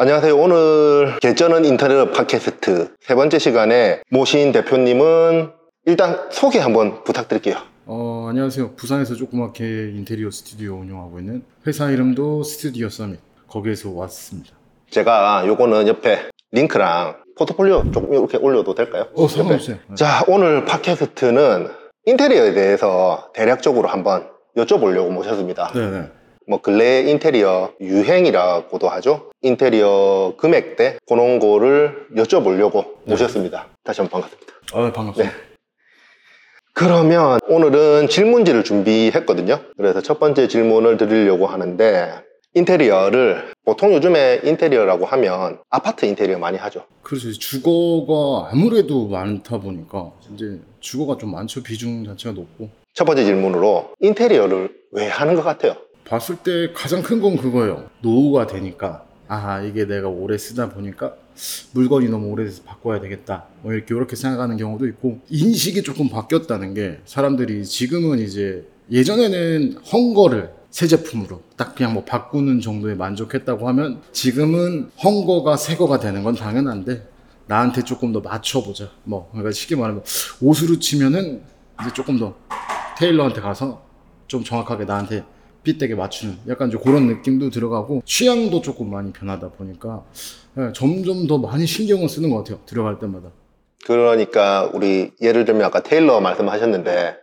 안녕하세요. 0.00 0.36
오늘 0.38 1.18
개쩌는 1.18 1.64
인터넷 1.64 2.12
팟캐스트 2.12 2.94
세 3.00 3.14
번째 3.16 3.40
시간에 3.40 4.00
모신 4.10 4.52
대표님은 4.52 5.50
일단 5.86 6.28
소개 6.30 6.60
한번 6.60 7.02
부탁드릴게요. 7.02 7.56
어, 7.86 8.26
안녕하세요. 8.28 8.76
부산에서 8.76 9.16
조그맣게 9.16 9.64
인테리어 9.96 10.30
스튜디오 10.30 10.74
운영하고 10.76 11.18
있는 11.18 11.42
회사 11.66 11.90
이름도 11.90 12.44
스튜디오 12.44 12.88
서밋. 12.88 13.18
거기에서 13.48 13.90
왔습니다. 13.90 14.50
제가 14.88 15.42
요거는 15.48 15.88
옆에 15.88 16.28
링크랑 16.52 17.16
포트폴리오 17.36 17.90
조금 17.90 18.12
이렇게 18.14 18.36
올려도 18.38 18.76
될까요? 18.76 19.08
어, 19.16 19.26
상관없어요. 19.26 19.78
네. 19.88 19.94
자, 19.96 20.22
오늘 20.28 20.64
팟캐스트는 20.64 21.70
인테리어에 22.06 22.52
대해서 22.52 23.32
대략적으로 23.34 23.88
한번 23.88 24.28
여쭤보려고 24.56 25.10
모셨습니다. 25.10 25.72
네네. 25.72 26.17
뭐 26.48 26.62
근래 26.62 27.02
인테리어 27.02 27.74
유행이라고도 27.78 28.88
하죠. 28.88 29.30
인테리어 29.42 30.32
금액대 30.38 30.98
그런 31.06 31.38
거를 31.38 32.06
여쭤보려고 32.16 32.84
네. 33.04 33.10
모셨습니다. 33.12 33.68
다시 33.84 34.00
한번 34.00 34.22
반갑습니다. 34.22 34.52
아, 34.72 34.92
반갑습니다. 34.92 35.36
그러면 36.72 37.38
오늘은 37.48 38.08
질문지를 38.08 38.64
준비했거든요. 38.64 39.60
그래서 39.76 40.00
첫 40.00 40.18
번째 40.18 40.48
질문을 40.48 40.96
드리려고 40.96 41.46
하는데 41.46 42.14
인테리어를 42.54 43.52
보통 43.66 43.92
요즘에 43.92 44.40
인테리어라고 44.42 45.04
하면 45.04 45.58
아파트 45.68 46.06
인테리어 46.06 46.38
많이 46.38 46.56
하죠. 46.56 46.84
그래서 47.02 47.28
이제 47.28 47.38
주거가 47.38 48.48
아무래도 48.52 49.06
많다 49.06 49.58
보니까 49.58 50.12
이제 50.32 50.60
주거가 50.80 51.18
좀 51.18 51.32
많죠. 51.32 51.62
비중 51.62 52.06
자체가 52.06 52.34
높고. 52.34 52.70
첫 52.94 53.04
번째 53.04 53.24
질문으로 53.24 53.90
인테리어를 54.00 54.70
왜 54.92 55.08
하는 55.08 55.34
것 55.34 55.42
같아요? 55.42 55.76
봤을 56.08 56.36
때 56.36 56.72
가장 56.74 57.02
큰 57.02 57.20
건 57.20 57.36
그거예요. 57.36 57.88
노후가 58.00 58.46
되니까. 58.46 59.04
아, 59.26 59.60
이게 59.60 59.84
내가 59.86 60.08
오래 60.08 60.38
쓰다 60.38 60.70
보니까 60.70 61.14
물건이 61.72 62.08
너무 62.08 62.28
오래돼서 62.28 62.62
바꿔야 62.62 62.98
되겠다. 63.00 63.44
뭐 63.62 63.72
이렇게 63.74 63.94
이렇게 63.94 64.16
생각하는 64.16 64.56
경우도 64.56 64.86
있고 64.88 65.20
인식이 65.28 65.82
조금 65.82 66.08
바뀌었다는 66.08 66.72
게 66.74 67.00
사람들이 67.04 67.64
지금은 67.64 68.20
이제 68.20 68.66
예전에는 68.90 69.78
헝거를 69.92 70.50
새 70.70 70.86
제품으로 70.86 71.42
딱 71.56 71.74
그냥 71.74 71.92
뭐 71.94 72.04
바꾸는 72.04 72.60
정도에 72.60 72.94
만족했다고 72.94 73.68
하면 73.68 74.00
지금은 74.12 74.90
헝거가 75.02 75.56
새 75.56 75.76
거가 75.76 75.98
되는 75.98 76.22
건 76.22 76.34
당연한데 76.34 77.06
나한테 77.46 77.82
조금 77.82 78.12
더 78.12 78.20
맞춰보자. 78.20 78.88
뭐 79.04 79.28
그러니까 79.30 79.52
쉽게 79.52 79.76
말하면 79.76 80.02
옷으로 80.40 80.78
치면은 80.78 81.42
이제 81.82 81.92
조금 81.94 82.18
더 82.18 82.34
테일러한테 82.98 83.40
가서 83.42 83.82
좀 84.26 84.42
정확하게 84.42 84.84
나한테 84.86 85.24
핏되게 85.62 85.94
맞추는 85.94 86.36
약간 86.48 86.70
좀 86.70 86.80
그런 86.80 87.06
느낌도 87.06 87.50
들어가고 87.50 88.02
취향도 88.04 88.62
조금 88.62 88.90
많이 88.90 89.12
변하다 89.12 89.50
보니까 89.50 90.04
예, 90.58 90.72
점점 90.74 91.26
더 91.26 91.38
많이 91.38 91.66
신경을 91.66 92.08
쓰는 92.08 92.30
것 92.30 92.38
같아요 92.38 92.60
들어갈 92.66 92.98
때마다. 92.98 93.30
그러니까 93.86 94.70
우리 94.72 95.12
예를 95.20 95.44
들면 95.44 95.64
아까 95.64 95.82
테일러 95.82 96.20
말씀하셨는데 96.20 97.16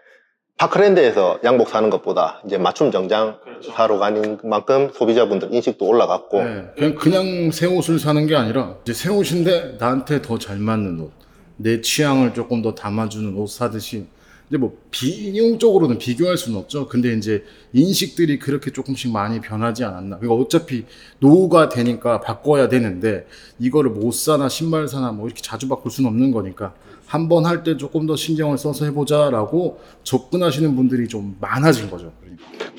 파크랜드에서 0.57 1.39
양복 1.43 1.67
사는 1.67 1.89
것보다 1.89 2.41
이제 2.45 2.57
맞춤 2.57 2.91
정장 2.91 3.39
사러 3.75 3.97
가는 3.97 4.37
만큼 4.43 4.89
소비자분들 4.93 5.53
인식도 5.53 5.85
올라갔고. 5.85 6.39
예, 6.39 6.65
그냥 6.77 6.95
그냥 6.95 7.51
새 7.51 7.65
옷을 7.65 7.99
사는 7.99 8.25
게 8.25 8.35
아니라 8.35 8.75
이제 8.83 8.93
새 8.93 9.09
옷인데 9.09 9.77
나한테 9.79 10.21
더 10.21 10.37
잘 10.37 10.57
맞는 10.57 10.99
옷 11.01 11.25
내 11.57 11.81
취향을 11.81 12.33
조금 12.33 12.61
더 12.61 12.75
담아주는 12.75 13.35
옷 13.37 13.47
사듯이 13.47 14.07
이제 14.49 14.57
뭐 14.57 14.77
비용적으로는 14.91 15.97
비교할 15.97 16.37
수는 16.37 16.59
없죠. 16.59 16.87
근데 16.87 17.13
이제 17.13 17.43
인식들이 17.73 18.37
그렇게 18.39 18.71
조금씩 18.71 19.11
많이 19.11 19.41
변하지 19.41 19.83
않았나. 19.83 20.19
그러니까 20.19 20.43
어차피 20.43 20.85
노후가 21.19 21.69
되니까 21.69 22.21
바꿔야 22.21 22.67
되는데 22.69 23.25
이거를 23.59 23.89
못 23.91 24.13
사나 24.13 24.47
신발 24.49 24.87
사나 24.87 25.11
뭐 25.11 25.25
이렇게 25.27 25.41
자주 25.41 25.67
바꿀 25.67 25.91
수는 25.91 26.09
없는 26.09 26.31
거니까 26.31 26.73
한 27.07 27.27
번 27.29 27.45
할 27.45 27.63
때 27.63 27.77
조금 27.77 28.07
더 28.07 28.15
신경을 28.15 28.57
써서 28.57 28.85
해보자라고 28.85 29.79
접근하시는 30.03 30.75
분들이 30.75 31.07
좀 31.07 31.37
많아진 31.39 31.89
거죠. 31.89 32.11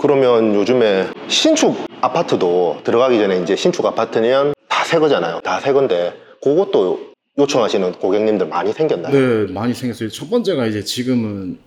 그러면 0.01 0.55
요즘에 0.55 1.09
신축 1.29 1.77
아파트도 2.01 2.79
들어가기 2.85 3.19
전에 3.19 3.41
이제 3.43 3.57
신축 3.57 3.85
아파트면 3.87 4.55
다새 4.69 4.99
거잖아요. 4.99 5.41
다 5.43 5.61
새 5.61 5.73
건데 5.73 6.13
그것도 6.43 7.16
요청하시는 7.39 7.93
고객님들 7.93 8.49
많이 8.49 8.73
생겼나요? 8.73 9.13
네, 9.13 9.53
많이 9.53 9.75
생겼어요. 9.75 10.09
첫 10.09 10.31
번째가 10.31 10.67
이제 10.67 10.83
지금은 10.83 11.59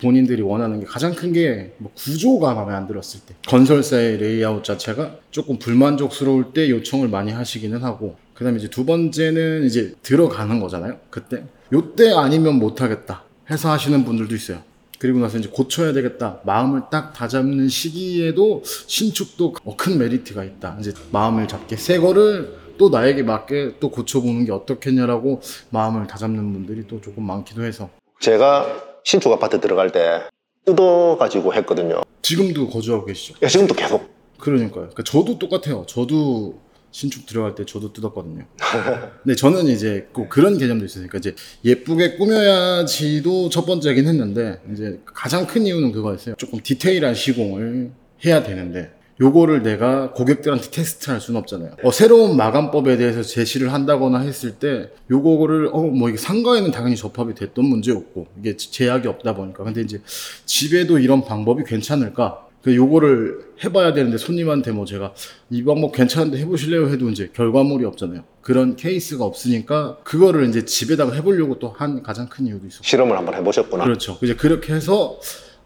본인들이 0.00 0.42
원하는 0.42 0.78
게 0.78 0.86
가장 0.86 1.12
큰게뭐 1.12 1.90
구조가 1.96 2.54
마음에 2.54 2.72
안 2.72 2.86
들었을 2.86 3.20
때 3.26 3.34
건설사의 3.48 4.18
레이아웃 4.18 4.62
자체가 4.62 5.16
조금 5.32 5.58
불만족스러울 5.58 6.52
때 6.54 6.70
요청을 6.70 7.08
많이 7.08 7.32
하시기는 7.32 7.82
하고 7.82 8.16
그다음에 8.34 8.58
이제 8.58 8.70
두 8.70 8.84
번째는 8.84 9.64
이제 9.64 9.94
들어가는 10.02 10.60
거잖아요. 10.60 10.98
그때 11.10 11.42
요때 11.72 12.12
아니면 12.12 12.60
못 12.60 12.80
하겠다 12.80 13.24
해서 13.50 13.72
하시는 13.72 14.04
분들도 14.04 14.32
있어요. 14.36 14.62
그리고 15.00 15.18
나서 15.18 15.38
이제 15.38 15.48
고쳐야 15.48 15.92
되겠다 15.92 16.40
마음을 16.44 16.82
딱 16.92 17.12
다잡는 17.12 17.68
시기에도 17.68 18.62
신축도 18.64 19.56
어, 19.64 19.76
큰 19.76 19.98
메리트가 19.98 20.44
있다. 20.44 20.76
이제 20.78 20.92
마음을 21.10 21.48
잡게 21.48 21.76
새 21.76 21.98
거를 21.98 22.67
또 22.78 22.88
나에게 22.88 23.22
맞게 23.22 23.74
또 23.80 23.90
고쳐보는 23.90 24.44
게 24.46 24.52
어떻겠냐라고 24.52 25.40
마음을 25.70 26.06
다잡는 26.06 26.52
분들이 26.52 26.86
또 26.86 27.00
조금 27.00 27.24
많기도 27.24 27.64
해서 27.64 27.90
제가 28.20 28.66
신축 29.04 29.32
아파트 29.32 29.60
들어갈 29.60 29.90
때 29.90 30.22
뜯어가지고 30.64 31.54
했거든요. 31.54 32.02
지금도 32.22 32.68
거주하고 32.68 33.06
계시죠? 33.06 33.34
야, 33.42 33.48
지금도 33.48 33.74
계속 33.74 34.08
그러니까요. 34.38 34.90
그러니까 34.90 35.02
저도 35.02 35.38
똑같아요. 35.38 35.84
저도 35.86 36.60
신축 36.90 37.26
들어갈 37.26 37.54
때 37.54 37.64
저도 37.64 37.92
뜯었거든요. 37.92 38.44
근데 39.22 39.34
저는 39.34 39.66
이제 39.66 40.08
꼭 40.12 40.28
그런 40.28 40.58
개념도 40.58 40.84
있으니까 40.84 41.18
이제 41.18 41.34
예쁘게 41.64 42.16
꾸며야지도 42.16 43.50
첫 43.50 43.66
번째긴 43.66 44.06
했는데 44.06 44.60
이제 44.72 45.00
가장 45.04 45.46
큰 45.46 45.66
이유는 45.66 45.92
그거였어요. 45.92 46.36
조금 46.36 46.60
디테일한 46.62 47.14
시공을 47.14 47.92
해야 48.24 48.42
되는데 48.42 48.97
요거를 49.20 49.62
내가 49.62 50.12
고객들한테 50.12 50.70
테스트를 50.70 51.14
할 51.14 51.20
수는 51.20 51.40
없잖아요. 51.40 51.72
어, 51.82 51.90
새로운 51.90 52.36
마감법에 52.36 52.96
대해서 52.96 53.22
제시를 53.22 53.72
한다거나 53.72 54.20
했을 54.20 54.52
때 54.52 54.90
요거를 55.10 55.70
어 55.72 55.82
뭐 55.88 56.08
이게 56.08 56.18
상가에는 56.18 56.70
당연히 56.70 56.96
접합이 56.96 57.34
됐던 57.34 57.64
문제였고 57.64 58.26
이게 58.38 58.56
제약이 58.56 59.08
없다 59.08 59.34
보니까 59.34 59.64
근데 59.64 59.80
이제 59.80 60.00
집에도 60.44 60.98
이런 60.98 61.24
방법이 61.24 61.64
괜찮을까? 61.64 62.44
그 62.62 62.74
요거를 62.74 63.38
해봐야 63.64 63.92
되는데 63.94 64.18
손님한테 64.18 64.72
뭐 64.72 64.84
제가 64.84 65.14
이 65.50 65.64
방법 65.64 65.92
괜찮은데 65.92 66.38
해보실래요 66.38 66.88
해도 66.88 67.08
이제 67.08 67.30
결과물이 67.34 67.84
없잖아요. 67.86 68.22
그런 68.42 68.76
케이스가 68.76 69.24
없으니까 69.24 69.98
그거를 70.04 70.48
이제 70.48 70.64
집에다가 70.64 71.12
해보려고 71.14 71.58
또 71.58 71.68
한 71.76 72.02
가장 72.02 72.28
큰 72.28 72.46
이유도 72.46 72.66
있었고. 72.66 72.84
실험을 72.84 73.16
한번 73.16 73.34
해보셨구나. 73.34 73.84
그렇죠. 73.84 74.18
이제 74.22 74.34
그렇게 74.34 74.74
해서 74.74 75.18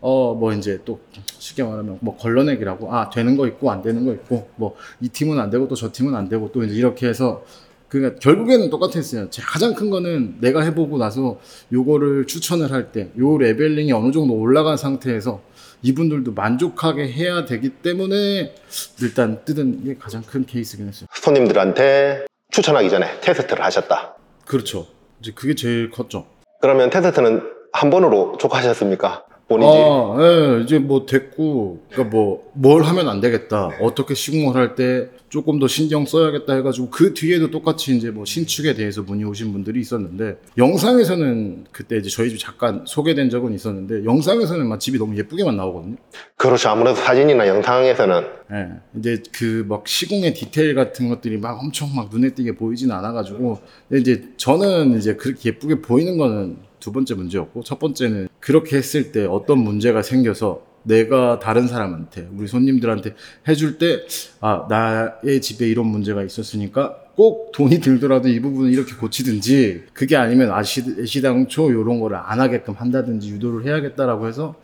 어 0.02 0.34
뭐 0.34 0.52
이제 0.52 0.80
또 0.84 1.00
쉽게 1.38 1.62
말하면 1.62 1.98
뭐 2.00 2.16
걸러내기라고 2.16 2.92
아 2.94 3.08
되는 3.08 3.36
거 3.36 3.46
있고 3.46 3.70
안 3.70 3.80
되는 3.82 4.04
거 4.04 4.12
있고 4.12 4.48
뭐 4.56 4.74
이 5.00 5.08
팀은 5.08 5.38
안 5.38 5.48
되고 5.50 5.66
또 5.68 5.74
저 5.76 5.90
팀은 5.92 6.14
안 6.14 6.28
되고 6.28 6.50
또 6.52 6.62
이제 6.64 6.74
이렇게 6.74 7.08
해서 7.08 7.44
그러니까 7.88 8.18
결국에는 8.20 8.70
똑같았어요. 8.70 9.28
제 9.30 9.42
가장 9.42 9.74
큰 9.74 9.90
거는 9.90 10.36
내가 10.40 10.62
해보고 10.62 10.96
나서 10.98 11.38
요거를 11.72 12.26
추천을 12.26 12.72
할 12.72 12.90
때 12.90 13.10
요 13.18 13.36
leveling이 13.38 13.92
어느 13.92 14.10
정도 14.12 14.34
올라간 14.34 14.76
상태에서 14.76 15.40
이분들도 15.82 16.32
만족하게 16.32 17.08
해야 17.12 17.44
되기 17.44 17.68
때문에 17.70 18.54
일단 19.02 19.44
뜯은 19.44 19.84
게 19.84 19.96
가장 19.98 20.22
큰 20.22 20.46
케이스긴 20.46 20.88
했어요. 20.88 21.06
손님들한테 21.14 22.24
추천하기 22.50 22.88
전에 22.90 23.20
테스트를 23.20 23.62
하셨다. 23.64 24.16
그렇죠. 24.46 24.86
이제 25.20 25.32
그게 25.34 25.54
제일 25.54 25.90
컸죠. 25.90 26.26
그러면 26.60 26.88
테스트는 26.90 27.42
한 27.72 27.90
번으로 27.90 28.36
족하셨습니까? 28.38 29.24
본인이. 29.52 29.70
아, 29.72 30.16
예, 30.58 30.62
이제 30.62 30.78
뭐 30.78 31.06
됐고, 31.06 31.82
그러니까 31.90 32.16
뭐 32.16 32.52
뭘 32.54 32.82
하면 32.82 33.08
안 33.08 33.20
되겠다, 33.20 33.70
어떻게 33.80 34.14
시공을 34.14 34.54
할때 34.54 35.08
조금 35.30 35.58
더 35.58 35.66
신경 35.66 36.04
써야겠다 36.04 36.52
해가지고 36.56 36.90
그 36.90 37.14
뒤에도 37.14 37.50
똑같이 37.50 37.96
이제 37.96 38.10
뭐 38.10 38.26
신축에 38.26 38.74
대해서 38.74 39.00
문의 39.00 39.24
오신 39.24 39.50
분들이 39.52 39.80
있었는데 39.80 40.36
영상에서는 40.58 41.64
그때 41.72 41.96
이제 41.96 42.10
저희 42.10 42.28
집 42.28 42.38
잠깐 42.38 42.84
소개된 42.86 43.30
적은 43.30 43.54
있었는데 43.54 44.04
영상에서는 44.04 44.66
막 44.66 44.78
집이 44.78 44.98
너무 44.98 45.16
예쁘게만 45.16 45.56
나오거든요. 45.56 45.96
그렇죠. 46.36 46.68
아무래도 46.68 46.96
사진이나 46.96 47.48
영상에서는 47.48 48.24
예, 48.52 48.68
이제 48.98 49.22
그 49.32 49.64
막 49.66 49.88
시공의 49.88 50.34
디테일 50.34 50.74
같은 50.74 51.08
것들이 51.08 51.38
막 51.38 51.58
엄청 51.62 51.88
막 51.94 52.10
눈에 52.12 52.30
띄게 52.34 52.56
보이진 52.56 52.90
않아가지고 52.90 53.60
근데 53.88 54.00
이제 54.02 54.28
저는 54.36 54.98
이제 54.98 55.14
그렇게 55.14 55.48
예쁘게 55.50 55.76
보이는 55.80 56.18
거는 56.18 56.58
두 56.82 56.90
번째 56.90 57.14
문제였고 57.14 57.62
첫 57.62 57.78
번째는 57.78 58.28
그렇게 58.40 58.76
했을 58.76 59.12
때 59.12 59.24
어떤 59.24 59.58
문제가 59.58 60.02
생겨서 60.02 60.62
내가 60.82 61.38
다른 61.38 61.68
사람한테 61.68 62.28
우리 62.36 62.48
손님들한테 62.48 63.14
해줄 63.46 63.78
때 63.78 64.00
아 64.40 64.66
나의 64.68 65.40
집에 65.40 65.68
이런 65.68 65.86
문제가 65.86 66.24
있었으니까 66.24 66.96
꼭 67.14 67.52
돈이 67.52 67.78
들더라도 67.78 68.28
이 68.28 68.40
부분을 68.40 68.72
이렇게 68.72 68.96
고치든지 68.96 69.84
그게 69.92 70.16
아니면 70.16 70.50
아시, 70.50 70.82
애시당초 70.98 71.70
이런 71.70 72.00
거를 72.00 72.16
안 72.16 72.40
하게끔 72.40 72.74
한다든지 72.74 73.30
유도를 73.30 73.64
해야겠다라고 73.64 74.26
해서 74.26 74.56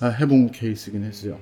아, 0.00 0.08
해본 0.08 0.50
케이스긴 0.50 1.04
했어요. 1.04 1.38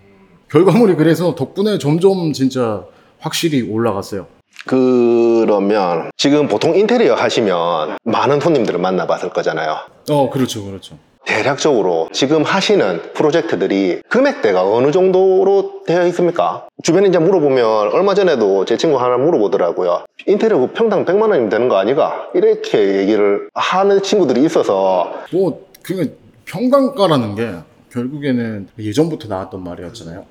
결과물이 0.48 0.94
그래서 0.94 1.34
덕분에 1.34 1.78
점점 1.78 2.32
진짜 2.32 2.84
확실히 3.18 3.62
올라갔어요. 3.62 4.28
그러면 4.66 6.10
지금 6.16 6.48
보통 6.48 6.76
인테리어 6.76 7.14
하시면 7.14 7.96
많은 8.04 8.40
손님들을 8.40 8.78
만나봤을 8.78 9.30
거잖아요. 9.30 9.76
어, 10.10 10.30
그렇죠, 10.30 10.64
그렇죠. 10.64 10.96
대략적으로 11.26 12.08
지금 12.12 12.42
하시는 12.42 13.02
프로젝트들이 13.12 14.00
금액대가 14.08 14.64
어느 14.64 14.90
정도로 14.90 15.82
되어 15.86 16.06
있습니까? 16.08 16.66
주변에 16.82 17.08
이제 17.08 17.18
물어보면 17.18 17.92
얼마 17.92 18.14
전에도 18.14 18.64
제 18.64 18.76
친구 18.76 18.98
하나 18.98 19.16
물어보더라고요. 19.16 20.04
인테리어 20.26 20.58
그 20.58 20.66
평당 20.68 21.04
100만 21.04 21.22
원이면 21.30 21.48
되는 21.48 21.68
거 21.68 21.76
아니가? 21.76 22.28
이렇게 22.34 22.98
얘기를 22.98 23.48
하는 23.54 24.02
친구들이 24.02 24.44
있어서 24.44 25.12
뭐, 25.32 25.66
그 25.82 26.18
평단가라는 26.46 27.34
게 27.36 27.50
결국에는 27.92 28.68
예전부터 28.78 29.28
나왔던 29.28 29.62
말이었잖아요. 29.62 30.24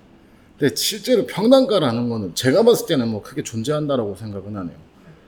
근데 0.60 0.76
실제로 0.76 1.26
평단가라는 1.26 2.10
거는 2.10 2.36
제가 2.36 2.64
봤을 2.64 2.86
때는 2.88 3.08
뭐 3.08 3.22
크게 3.22 3.44
존재한다라고 3.44 4.16
생각은 4.16 4.58
안 4.58 4.68
해요. 4.68 4.76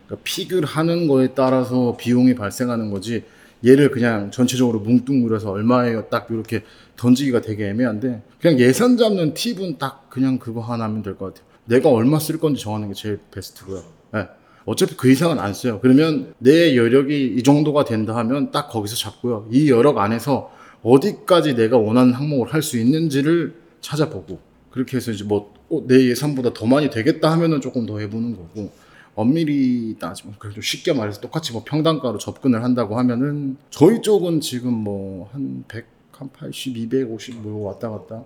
그러니까 0.06 0.24
픽을 0.25 0.66
하는 0.66 1.07
거에 1.07 1.30
따라서 1.33 1.95
비용이 1.98 2.36
발생하는 2.36 2.92
거지 2.92 3.24
얘를 3.66 3.92
그냥 3.92 4.31
전체적으로 4.31 4.80
뭉뚱그려서 4.80 5.51
얼마예요 5.51 6.07
딱 6.10 6.28
이렇게 6.31 6.63
던지기가 6.98 7.42
되게 7.42 7.69
애매한데 7.69 8.24
그냥 8.42 8.60
예산 8.60 8.98
잡는 8.98 9.33
팁은 9.36 9.78
딱 9.78 10.10
그냥 10.10 10.38
그거 10.39 10.60
하나 10.62 10.83
하면 10.86 11.01
될 11.04 11.16
것 11.16 11.28
같아요. 11.34 11.45
내가 11.66 11.89
얼마 11.89 12.19
쓸 12.19 12.38
건지 12.39 12.62
정하는 12.62 12.89
게 12.89 12.94
제일 12.94 13.19
베스트고요. 13.31 13.84
예. 14.16 14.27
어차피 14.66 14.95
그 14.98 15.10
이상은 15.10 15.39
안 15.39 15.54
써요. 15.54 15.80
그러면 15.81 16.34
내 16.39 16.75
여력이 16.75 17.36
이 17.38 17.44
정도가 17.44 17.86
된다 17.86 18.16
하면 18.18 18.51
딱 18.51 18.68
거기서 18.69 18.95
잡고요. 18.95 19.48
이 19.51 19.69
여력 19.72 19.98
안에서 19.98 20.51
어디까지 20.84 21.56
내가 21.56 21.77
원하는 21.77 22.13
항목을 22.13 22.54
할 22.54 22.62
수 22.62 22.77
있는지를 22.77 23.54
찾아보고 23.80 24.39
그렇게 24.71 24.97
해서 24.97 25.12
이제 25.12 25.23
뭐 25.23 25.62
내 25.88 26.09
예산보다 26.09 26.53
더 26.53 26.65
많이 26.65 26.89
되겠다 26.89 27.31
하면은 27.31 27.62
조금 27.62 27.85
더 27.85 27.97
해보는 28.00 28.35
거고 28.35 28.71
엄밀히 29.15 29.95
따지면 29.97 30.35
그래도 30.38 30.59
쉽게 30.59 30.91
말해서 30.91 31.21
똑같이 31.21 31.53
뭐 31.53 31.63
평단가로 31.65 32.18
접근을 32.18 32.62
한다고 32.63 32.97
하면은 32.97 33.56
저희 33.69 34.01
쪽은 34.01 34.41
지금 34.41 34.73
뭐 34.73 35.29
한 35.31 35.63
100, 35.69 35.85
한 36.21 36.29
80, 36.38 36.77
250 36.77 37.41
뭐 37.41 37.69
왔다 37.69 37.89
갔다 37.89 38.23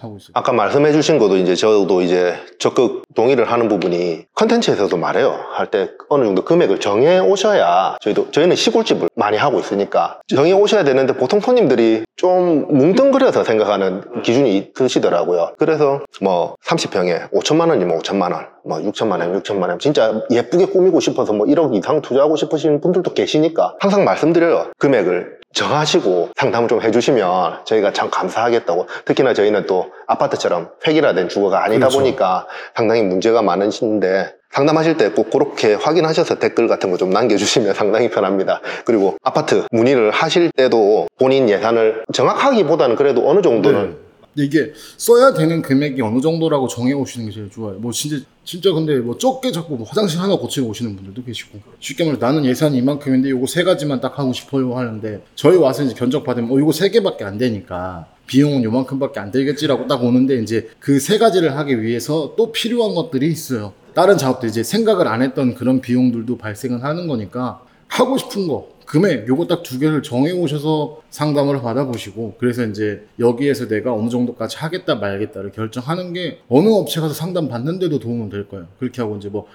하고 0.00 0.16
있어요. 0.16 0.30
아까 0.34 0.52
말씀해 0.52 0.90
주신 0.90 1.16
것도 1.20 1.36
이제 1.36 1.54
저도 1.54 2.02
이제 2.02 2.34
적극 2.58 3.04
동의를 3.14 3.44
하는 3.52 3.68
부분이 3.68 4.24
컨텐츠에서도 4.34 4.96
말해요. 4.96 5.32
할 5.52 5.70
때 5.70 5.90
어느 6.08 6.24
정도 6.24 6.44
금액을 6.44 6.80
정해 6.80 7.20
오셔야 7.20 7.98
저희도 8.00 8.32
저희는 8.32 8.56
시골집을 8.56 9.08
많이 9.14 9.36
하고 9.36 9.60
있으니까 9.60 10.20
정해 10.26 10.52
오셔야 10.52 10.82
되는데 10.82 11.12
보통 11.16 11.38
손님들이 11.38 12.04
좀 12.16 12.66
뭉뚱그려서 12.68 13.44
생각하는 13.44 14.22
기준이 14.22 14.58
있으시더라고요. 14.76 15.52
그래서 15.56 16.00
뭐 16.20 16.56
30평에 16.64 17.30
5천만 17.30 17.68
원이면 17.68 17.98
5천만 18.00 18.32
원, 18.32 18.46
뭐 18.64 18.78
6천만 18.78 19.20
원, 19.20 19.40
6천만 19.40 19.68
원 19.68 19.78
진짜 19.78 20.20
예쁘게 20.32 20.66
꾸미고 20.66 20.98
싶어서 20.98 21.32
뭐 21.32 21.46
1억 21.46 21.76
이상 21.76 22.02
투자하고 22.02 22.34
싶으신 22.34 22.80
분들도 22.80 23.14
계시니까 23.14 23.76
항상 23.78 24.04
말씀드려요. 24.04 24.72
금액을 24.78 25.36
정하시고 25.56 26.28
상담을 26.36 26.68
좀 26.68 26.82
해주시면 26.82 27.64
저희가 27.64 27.92
참 27.94 28.10
감사하겠다고 28.10 28.86
특히나 29.06 29.32
저희는 29.32 29.66
또 29.66 29.86
아파트처럼 30.06 30.68
획일화된 30.86 31.28
주거가 31.30 31.64
아니다 31.64 31.86
그렇죠. 31.88 31.98
보니까 31.98 32.46
상당히 32.74 33.02
문제가 33.02 33.40
많으신데 33.42 34.34
상담하실 34.52 34.96
때 34.98 35.10
꼭 35.10 35.30
그렇게 35.30 35.74
확인하셔서 35.74 36.36
댓글 36.38 36.68
같은 36.68 36.90
거 36.90 36.96
좀 36.98 37.10
남겨주시면 37.10 37.72
상당히 37.74 38.08
편합니다. 38.10 38.60
그리고 38.84 39.16
아파트 39.22 39.64
문의를 39.70 40.10
하실 40.10 40.50
때도 40.52 41.08
본인 41.18 41.48
예산을 41.48 42.04
정확하기보다는 42.12 42.96
그래도 42.96 43.28
어느 43.28 43.40
정도는 43.42 43.90
네. 43.90 43.96
근데 44.36 44.44
이게 44.44 44.72
써야 44.98 45.32
되는 45.32 45.62
금액이 45.62 46.02
어느 46.02 46.20
정도라고 46.20 46.68
정해 46.68 46.92
오시는 46.92 47.26
게 47.26 47.32
제일 47.34 47.50
좋아요. 47.50 47.78
뭐 47.78 47.90
진짜 47.90 48.22
진짜 48.44 48.70
근데 48.70 48.98
뭐 48.98 49.16
적게 49.16 49.50
자꾸 49.50 49.76
뭐 49.76 49.86
화장실 49.86 50.20
하나 50.20 50.36
고치러 50.36 50.66
오시는 50.66 50.94
분들도 50.94 51.24
계시고 51.24 51.58
쉽게 51.80 52.04
말해 52.04 52.18
나는 52.20 52.44
예산이 52.44 52.76
이만큼인데 52.76 53.30
요거 53.30 53.46
세 53.46 53.64
가지만 53.64 54.00
딱 54.02 54.18
하고 54.18 54.34
싶어요 54.34 54.76
하는데 54.76 55.24
저희 55.34 55.56
와서 55.56 55.82
이제 55.82 55.94
견적 55.94 56.22
받으면 56.22 56.50
어 56.52 56.58
요거 56.60 56.72
세 56.72 56.90
개밖에 56.90 57.24
안 57.24 57.38
되니까 57.38 58.06
비용은 58.26 58.62
요만큼밖에 58.62 59.20
안 59.20 59.30
들겠지라고 59.30 59.86
딱 59.86 60.04
오는데 60.04 60.42
이제 60.42 60.68
그 60.80 61.00
세 61.00 61.16
가지를 61.16 61.56
하기 61.56 61.80
위해서 61.82 62.34
또 62.36 62.52
필요한 62.52 62.94
것들이 62.94 63.28
있어요. 63.28 63.72
다른 63.94 64.18
작업도 64.18 64.46
이제 64.46 64.62
생각을 64.62 65.08
안 65.08 65.22
했던 65.22 65.54
그런 65.54 65.80
비용들도 65.80 66.36
발생은 66.36 66.82
하는 66.82 67.08
거니까 67.08 67.62
하고 67.88 68.18
싶은 68.18 68.46
거 68.48 68.68
금액 68.86 69.26
요거 69.28 69.46
딱 69.48 69.62
두 69.62 69.78
개를 69.80 70.02
정해 70.02 70.30
오셔서 70.32 71.02
상담을 71.10 71.60
받아보시고 71.60 72.36
그래서 72.38 72.64
이제 72.64 73.04
여기에서 73.18 73.66
내가 73.68 73.92
어느 73.92 74.08
정도까지 74.08 74.56
하겠다 74.58 74.94
말겠다를 74.94 75.50
결정하는 75.52 76.12
게 76.12 76.38
어느 76.48 76.68
업체 76.68 77.00
가서 77.00 77.12
상담 77.12 77.48
받는데도 77.48 77.98
도움은 77.98 78.28
될 78.30 78.48
거예요. 78.48 78.66
그렇게 78.78 79.02
하고 79.02 79.16
이제 79.16 79.28
뭐 79.28 79.46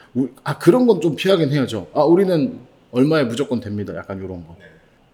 아 0.43 0.57
그런 0.57 0.85
건 0.85 0.99
좀 1.01 1.15
피하긴 1.15 1.49
해야죠. 1.51 1.87
아 1.93 2.03
우리는 2.03 2.59
얼마에 2.91 3.23
무조건 3.23 3.59
됩니다. 3.61 3.95
약간 3.95 4.19
요런 4.21 4.45
거. 4.45 4.55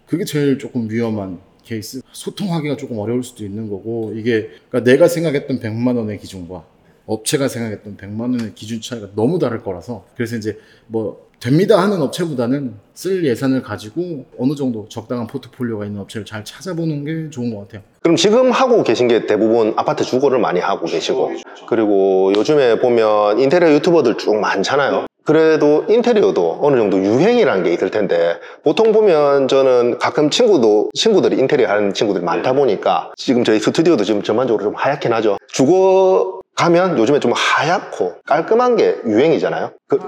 그게 0.06 0.24
제일 0.24 0.58
조금 0.58 0.90
위험한 0.90 1.38
케이스. 1.62 2.00
소통하기가 2.12 2.76
조금 2.76 2.98
어려울 2.98 3.22
수도 3.22 3.44
있는 3.44 3.68
거고 3.70 4.12
이게 4.16 4.48
그러니까 4.68 4.90
내가 4.90 5.06
생각했던 5.06 5.60
100만 5.60 5.96
원의 5.96 6.18
기준과 6.18 6.64
업체가 7.08 7.48
생각했던 7.48 7.96
100만 7.96 8.20
원의 8.20 8.54
기준 8.54 8.80
차이가 8.80 9.08
너무 9.16 9.38
다를 9.38 9.62
거라서 9.62 10.04
그래서 10.14 10.36
이제 10.36 10.58
뭐 10.86 11.26
됩니다 11.40 11.80
하는 11.80 12.02
업체보다는 12.02 12.74
쓸 12.94 13.24
예산을 13.24 13.62
가지고 13.62 14.26
어느 14.38 14.54
정도 14.54 14.86
적당한 14.88 15.26
포트폴리오가 15.26 15.86
있는 15.86 16.00
업체를 16.00 16.24
잘 16.24 16.44
찾아보는 16.44 17.04
게 17.04 17.30
좋은 17.30 17.54
것 17.54 17.60
같아요. 17.60 17.82
그럼 18.02 18.16
지금 18.16 18.50
하고 18.50 18.82
계신 18.82 19.08
게 19.08 19.26
대부분 19.26 19.72
아파트 19.76 20.04
주거를 20.04 20.38
많이 20.38 20.60
하고 20.60 20.86
계시고 20.86 21.32
그리고 21.68 22.32
요즘에 22.36 22.80
보면 22.80 23.38
인테리어 23.38 23.72
유튜버들 23.74 24.18
쭉 24.18 24.36
많잖아요. 24.36 25.06
그래도 25.24 25.84
인테리어도 25.88 26.58
어느 26.62 26.76
정도 26.76 26.98
유행이라는 26.98 27.62
게 27.62 27.72
있을 27.74 27.90
텐데 27.90 28.36
보통 28.64 28.92
보면 28.92 29.46
저는 29.46 29.98
가끔 29.98 30.30
친구도 30.30 30.90
친구들이 30.94 31.38
인테리어 31.38 31.68
하는 31.68 31.92
친구들이 31.92 32.24
많다 32.24 32.54
보니까 32.54 33.12
지금 33.14 33.44
저희 33.44 33.60
스튜디오도 33.60 34.04
지금 34.04 34.22
전반적으로 34.22 34.64
좀 34.64 34.74
하얗긴 34.74 35.12
하죠. 35.12 35.36
주거 35.48 36.37
가면 36.58 36.98
요즘에 36.98 37.20
좀 37.20 37.32
하얗고 37.34 38.16
깔끔한 38.26 38.74
게 38.74 38.96
유행이잖아요. 39.06 39.72
그 39.86 39.98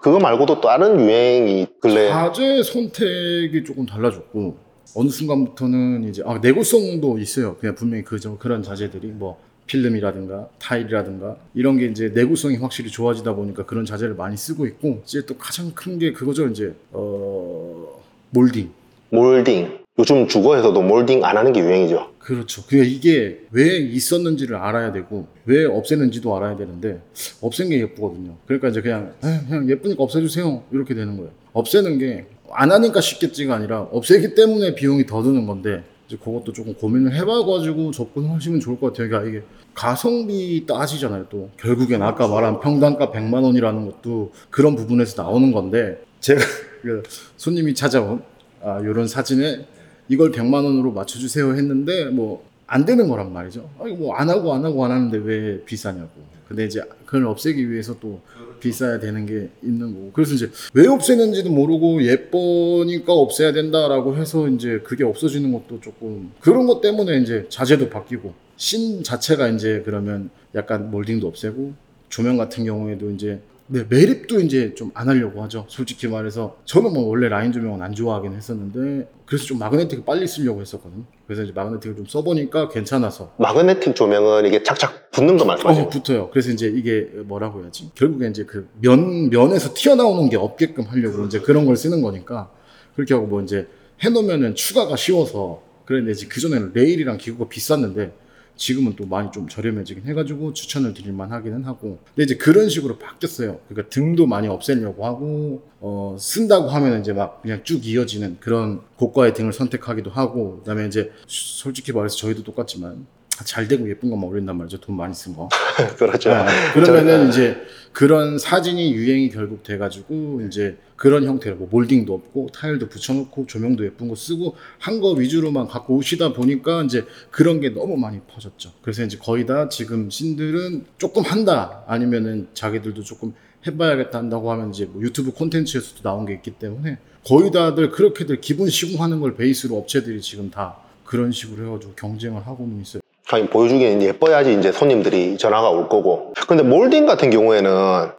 그거 0.00 0.20
말고도 0.20 0.60
또 0.60 0.60
다른 0.60 1.00
유행이 1.00 1.66
근래 1.80 2.08
자재 2.08 2.62
선택이 2.62 3.64
조금 3.66 3.84
달라졌고 3.86 4.56
어느 4.94 5.08
순간부터는 5.08 6.04
이제 6.08 6.22
아 6.24 6.38
내구성도 6.38 7.18
있어요. 7.18 7.56
그냥 7.56 7.74
분명히 7.74 8.04
그저 8.04 8.38
그런 8.38 8.62
자재들이 8.62 9.08
뭐 9.08 9.36
필름이라든가 9.66 10.48
타일이라든가 10.60 11.36
이런 11.54 11.76
게 11.76 11.86
이제 11.86 12.08
내구성이 12.14 12.56
확실히 12.56 12.88
좋아지다 12.88 13.34
보니까 13.34 13.66
그런 13.66 13.84
자재를 13.84 14.14
많이 14.14 14.36
쓰고 14.36 14.64
있고 14.66 15.02
이제 15.04 15.26
또 15.26 15.36
가장 15.36 15.72
큰 15.74 15.98
게 15.98 16.12
그거죠 16.12 16.46
이제 16.46 16.72
어 16.92 18.00
몰딩 18.30 18.70
몰딩 19.10 19.80
요즘 19.98 20.28
주거에서도 20.28 20.82
몰딩 20.82 21.24
안 21.24 21.36
하는 21.36 21.52
게 21.52 21.60
유행이죠. 21.60 22.10
그렇죠. 22.18 22.62
그 22.68 22.76
이게 22.84 23.40
왜 23.50 23.78
있었는지를 23.78 24.56
알아야 24.56 24.92
되고 24.92 25.26
왜 25.46 25.64
없애는지도 25.64 26.36
알아야 26.36 26.56
되는데 26.56 27.00
없앤 27.40 27.70
게 27.70 27.80
예쁘거든요. 27.80 28.36
그러니까 28.46 28.68
이제 28.68 28.82
그냥 28.82 29.14
에이, 29.24 29.38
그냥 29.48 29.70
예쁘니까 29.70 30.02
없애주세요 30.02 30.64
이렇게 30.72 30.94
되는 30.94 31.16
거예요. 31.16 31.30
없애는 31.52 31.98
게 31.98 32.26
안 32.52 32.70
하니까 32.72 33.00
쉽겠지가 33.00 33.54
아니라 33.54 33.82
없애기 33.90 34.34
때문에 34.34 34.74
비용이 34.74 35.06
더 35.06 35.22
드는 35.22 35.46
건데 35.46 35.82
이제 36.06 36.16
그것도 36.16 36.52
조금 36.52 36.74
고민을 36.74 37.14
해봐가지고 37.14 37.90
접근하시면 37.90 38.60
좋을 38.60 38.78
것 38.78 38.92
같아요. 38.92 39.08
그러니까 39.08 39.30
이게 39.30 39.44
가성비 39.74 40.64
따지잖아요. 40.66 41.26
또 41.28 41.50
결국엔 41.58 42.02
아까 42.02 42.28
말한 42.28 42.60
평당가 42.60 43.10
100만 43.10 43.42
원이라는 43.42 43.86
것도 43.86 44.32
그런 44.50 44.76
부분에서 44.76 45.22
나오는 45.22 45.52
건데 45.52 46.02
제가 46.20 46.40
그 46.82 47.02
손님이 47.36 47.74
찾아온 47.74 48.22
아, 48.62 48.80
이런 48.80 49.06
사진에 49.06 49.66
이걸 50.08 50.30
100만 50.32 50.64
원으로 50.64 50.92
맞춰주세요 50.92 51.54
했는데 51.54 52.06
뭐 52.06 52.56
안 52.66 52.84
되는 52.84 53.08
거란 53.08 53.32
말이죠. 53.32 53.68
아, 53.78 53.86
이거 53.86 53.96
뭐안 53.96 54.28
하고 54.28 54.52
안 54.52 54.64
하고 54.64 54.84
안 54.84 54.90
하는데 54.90 55.16
왜 55.18 55.60
비싸냐고. 55.64 56.10
근데 56.48 56.64
이제 56.64 56.80
그걸 57.04 57.26
없애기 57.26 57.70
위해서 57.70 57.98
또 57.98 58.20
비싸야 58.60 58.98
되는 58.98 59.26
게 59.26 59.48
있는 59.62 59.92
거고. 59.94 60.10
그래서 60.12 60.34
이제 60.34 60.50
왜 60.74 60.86
없애는지도 60.86 61.50
모르고 61.50 62.04
예쁘니까 62.04 63.12
없애야 63.12 63.52
된다라고 63.52 64.16
해서 64.16 64.48
이제 64.48 64.80
그게 64.84 65.04
없어지는 65.04 65.52
것도 65.52 65.80
조금 65.80 66.32
그런 66.40 66.66
것 66.66 66.80
때문에 66.80 67.18
이제 67.18 67.46
자재도 67.48 67.90
바뀌고 67.90 68.34
신 68.56 69.02
자체가 69.02 69.48
이제 69.48 69.82
그러면 69.84 70.30
약간 70.54 70.90
몰딩도 70.90 71.26
없애고 71.26 71.74
조명 72.08 72.36
같은 72.36 72.64
경우에도 72.64 73.10
이제 73.10 73.40
네, 73.68 73.84
매립도 73.88 74.40
이제 74.40 74.74
좀 74.74 74.92
안 74.94 75.08
하려고 75.08 75.42
하죠. 75.42 75.66
솔직히 75.68 76.06
말해서 76.08 76.56
저는 76.64 76.92
뭐 76.92 77.06
원래 77.08 77.28
라인 77.28 77.52
조명은 77.52 77.82
안 77.82 77.92
좋아하긴 77.94 78.32
했었는데 78.34 79.10
그래서 79.26 79.44
좀 79.44 79.58
마그네틱을 79.58 80.04
빨리 80.04 80.26
쓰려고 80.26 80.60
했었거든요. 80.60 81.04
그래서 81.26 81.42
이제 81.42 81.52
마그네틱을 81.52 81.96
좀 81.96 82.06
써보니까 82.06 82.68
괜찮아서 82.68 83.32
마그네틱 83.38 83.94
조명은 83.96 84.46
이게 84.46 84.62
착착 84.62 85.10
붙는 85.10 85.36
거 85.36 85.44
말씀하시죠? 85.44 85.86
어, 85.86 85.88
붙어요. 85.90 86.30
그래서 86.30 86.50
이제 86.50 86.66
이게 86.68 87.08
뭐라고 87.24 87.62
해야지? 87.62 87.90
결국에 87.94 88.28
이제 88.28 88.44
그 88.44 88.68
면, 88.80 89.28
면에서 89.30 89.74
튀어나오는 89.74 90.30
게 90.30 90.36
없게끔 90.36 90.84
하려고 90.84 91.24
이제 91.24 91.40
그런 91.40 91.66
걸 91.66 91.76
쓰는 91.76 92.00
거니까 92.00 92.50
그렇게 92.94 93.12
하고 93.14 93.26
뭐 93.26 93.42
이제 93.42 93.66
해놓으면은 94.00 94.54
추가가 94.54 94.94
쉬워서 94.96 95.62
그런데 95.84 96.12
이제 96.12 96.26
그전에는 96.26 96.70
레일이랑 96.72 97.18
기구가 97.18 97.48
비쌌는데 97.48 98.12
지금은 98.56 98.96
또 98.96 99.06
많이 99.06 99.30
좀 99.32 99.48
저렴해지긴 99.48 100.04
해가지고 100.06 100.52
추천을 100.52 100.94
드릴만 100.94 101.30
하기는 101.32 101.64
하고. 101.64 101.98
근데 102.14 102.24
이제 102.24 102.36
그런 102.36 102.68
식으로 102.68 102.98
바뀌었어요. 102.98 103.60
그러니까 103.68 103.90
등도 103.90 104.26
많이 104.26 104.48
없애려고 104.48 105.04
하고 105.04 105.62
어, 105.80 106.16
쓴다고 106.18 106.68
하면 106.68 107.00
이제 107.00 107.12
막 107.12 107.42
그냥 107.42 107.60
쭉 107.64 107.86
이어지는 107.86 108.38
그런 108.40 108.80
고가의 108.96 109.34
등을 109.34 109.52
선택하기도 109.52 110.10
하고 110.10 110.58
그다음에 110.60 110.86
이제 110.86 111.12
솔직히 111.26 111.92
말해서 111.92 112.16
저희도 112.16 112.42
똑같지만 112.42 113.06
잘 113.44 113.68
되고 113.68 113.88
예쁜 113.88 114.10
것만 114.10 114.28
올린단 114.28 114.56
말이죠 114.56 114.80
돈 114.80 114.96
많이 114.96 115.14
쓴 115.14 115.34
거. 115.34 115.48
그렇죠. 115.98 116.30
네. 116.30 116.44
그러면은 116.74 117.28
이제 117.28 117.56
그런 117.92 118.38
사진이 118.38 118.92
유행이 118.94 119.30
결국 119.30 119.62
돼가지고 119.62 120.42
이제 120.46 120.76
그런 120.96 121.24
형태로 121.24 121.56
뭐 121.56 121.68
몰딩도 121.70 122.12
없고 122.14 122.48
타일도 122.54 122.88
붙여놓고 122.88 123.46
조명도 123.46 123.84
예쁜 123.84 124.08
거 124.08 124.14
쓰고 124.14 124.56
한 124.78 125.00
거 125.00 125.12
위주로만 125.12 125.66
갖고 125.68 125.94
오시다 125.96 126.32
보니까 126.32 126.82
이제 126.84 127.04
그런 127.30 127.60
게 127.60 127.68
너무 127.70 127.96
많이 127.96 128.20
퍼졌죠. 128.20 128.72
그래서 128.82 129.02
이제 129.04 129.18
거의 129.18 129.44
다 129.44 129.68
지금 129.68 130.08
신들은 130.08 130.86
조금 130.96 131.22
한다 131.22 131.84
아니면은 131.86 132.48
자기들도 132.54 133.02
조금 133.02 133.34
해봐야겠다 133.66 134.18
한다고 134.18 134.50
하면 134.52 134.70
이제 134.70 134.86
뭐 134.86 135.02
유튜브 135.02 135.32
콘텐츠에서도 135.32 136.02
나온 136.02 136.24
게 136.24 136.32
있기 136.34 136.52
때문에 136.52 136.98
거의 137.26 137.50
다들 137.50 137.90
그렇게들 137.90 138.40
기본 138.40 138.68
시공하는 138.70 139.20
걸 139.20 139.34
베이스로 139.34 139.76
업체들이 139.76 140.20
지금 140.22 140.50
다 140.50 140.76
그런 141.04 141.32
식으로 141.32 141.66
해가지고 141.66 141.94
경쟁을 141.94 142.46
하고는 142.46 142.80
있어요. 142.80 143.00
아니, 143.32 143.46
보여주기엔 143.48 144.02
예뻐야지 144.02 144.54
이제 144.56 144.70
손님들이 144.70 145.36
전화가 145.36 145.70
올 145.70 145.88
거고. 145.88 146.32
근데 146.46 146.62
몰딩 146.62 147.06
같은 147.06 147.30
경우에는 147.30 147.70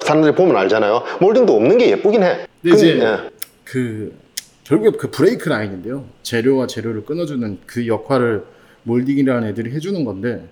사람들이 0.02 0.36
보면 0.36 0.58
알잖아요. 0.58 1.04
몰딩도 1.22 1.56
없는 1.56 1.78
게 1.78 1.92
예쁘긴 1.92 2.24
해. 2.24 2.46
근데 2.62 2.76
이제 2.76 3.00
예. 3.00 3.18
그 3.64 4.14
결국에 4.66 4.98
그 4.98 5.10
break 5.10 5.48
line인데요. 5.48 6.04
재료와 6.24 6.68
재료를 6.68 7.06
끊어주는 7.06 7.60
그 7.66 7.88
역할을 7.88 8.44
몰딩이라는 8.84 9.48
애들이 9.48 9.72
해주는 9.72 10.04
건데 10.04 10.46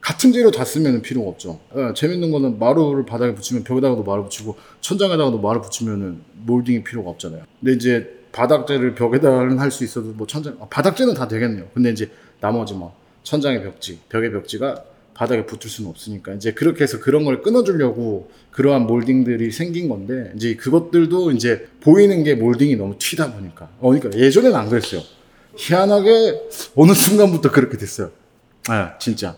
같은 0.00 0.32
재료 0.32 0.50
다 0.50 0.64
쓰면 0.64 1.02
필요가 1.02 1.28
없죠. 1.28 1.60
예, 1.76 1.92
재밌는 1.94 2.30
거는 2.30 2.58
마루를 2.58 3.04
바닥에 3.04 3.34
붙이면 3.34 3.64
벽에다가도 3.64 4.04
마루 4.04 4.22
붙이고 4.22 4.56
천장에다가도 4.80 5.38
마루 5.38 5.60
붙이면은 5.60 6.20
몰딩이 6.46 6.82
필요가 6.82 7.10
없잖아요. 7.10 7.42
근데 7.60 7.72
이제 7.74 8.08
바닥재를 8.32 8.94
벽에다는 8.94 9.58
할 9.58 9.70
수 9.70 9.84
있어도 9.84 10.12
뭐 10.16 10.26
천장 10.26 10.56
아, 10.60 10.66
바닥재는 10.70 11.12
다 11.12 11.28
되겠네요. 11.28 11.66
근데 11.74 11.90
이제 11.90 12.08
나머지 12.40 12.72
뭐 12.72 12.94
천장의 13.28 13.62
벽지, 13.62 13.98
벽의 14.08 14.32
벽지가 14.32 14.84
바닥에 15.12 15.44
붙을 15.44 15.68
수는 15.68 15.90
없으니까. 15.90 16.32
이제 16.32 16.52
그렇게 16.52 16.84
해서 16.84 16.98
그런 16.98 17.24
걸 17.24 17.42
끊어주려고 17.42 18.30
그러한 18.50 18.86
몰딩들이 18.86 19.50
생긴 19.50 19.88
건데 19.88 20.32
이제 20.34 20.54
그것들도 20.54 21.32
이제 21.32 21.68
보이는 21.80 22.24
게 22.24 22.34
몰딩이 22.34 22.76
너무 22.76 22.96
튀다 22.98 23.34
보니까. 23.34 23.68
어 23.80 23.90
그러니까 23.90 24.18
예전에는 24.18 24.56
안 24.56 24.70
그랬어요. 24.70 25.02
희한하게 25.56 26.40
어느 26.74 26.94
순간부터 26.94 27.50
그렇게 27.50 27.76
됐어요. 27.76 28.10
아 28.68 28.96
진짜. 28.98 29.36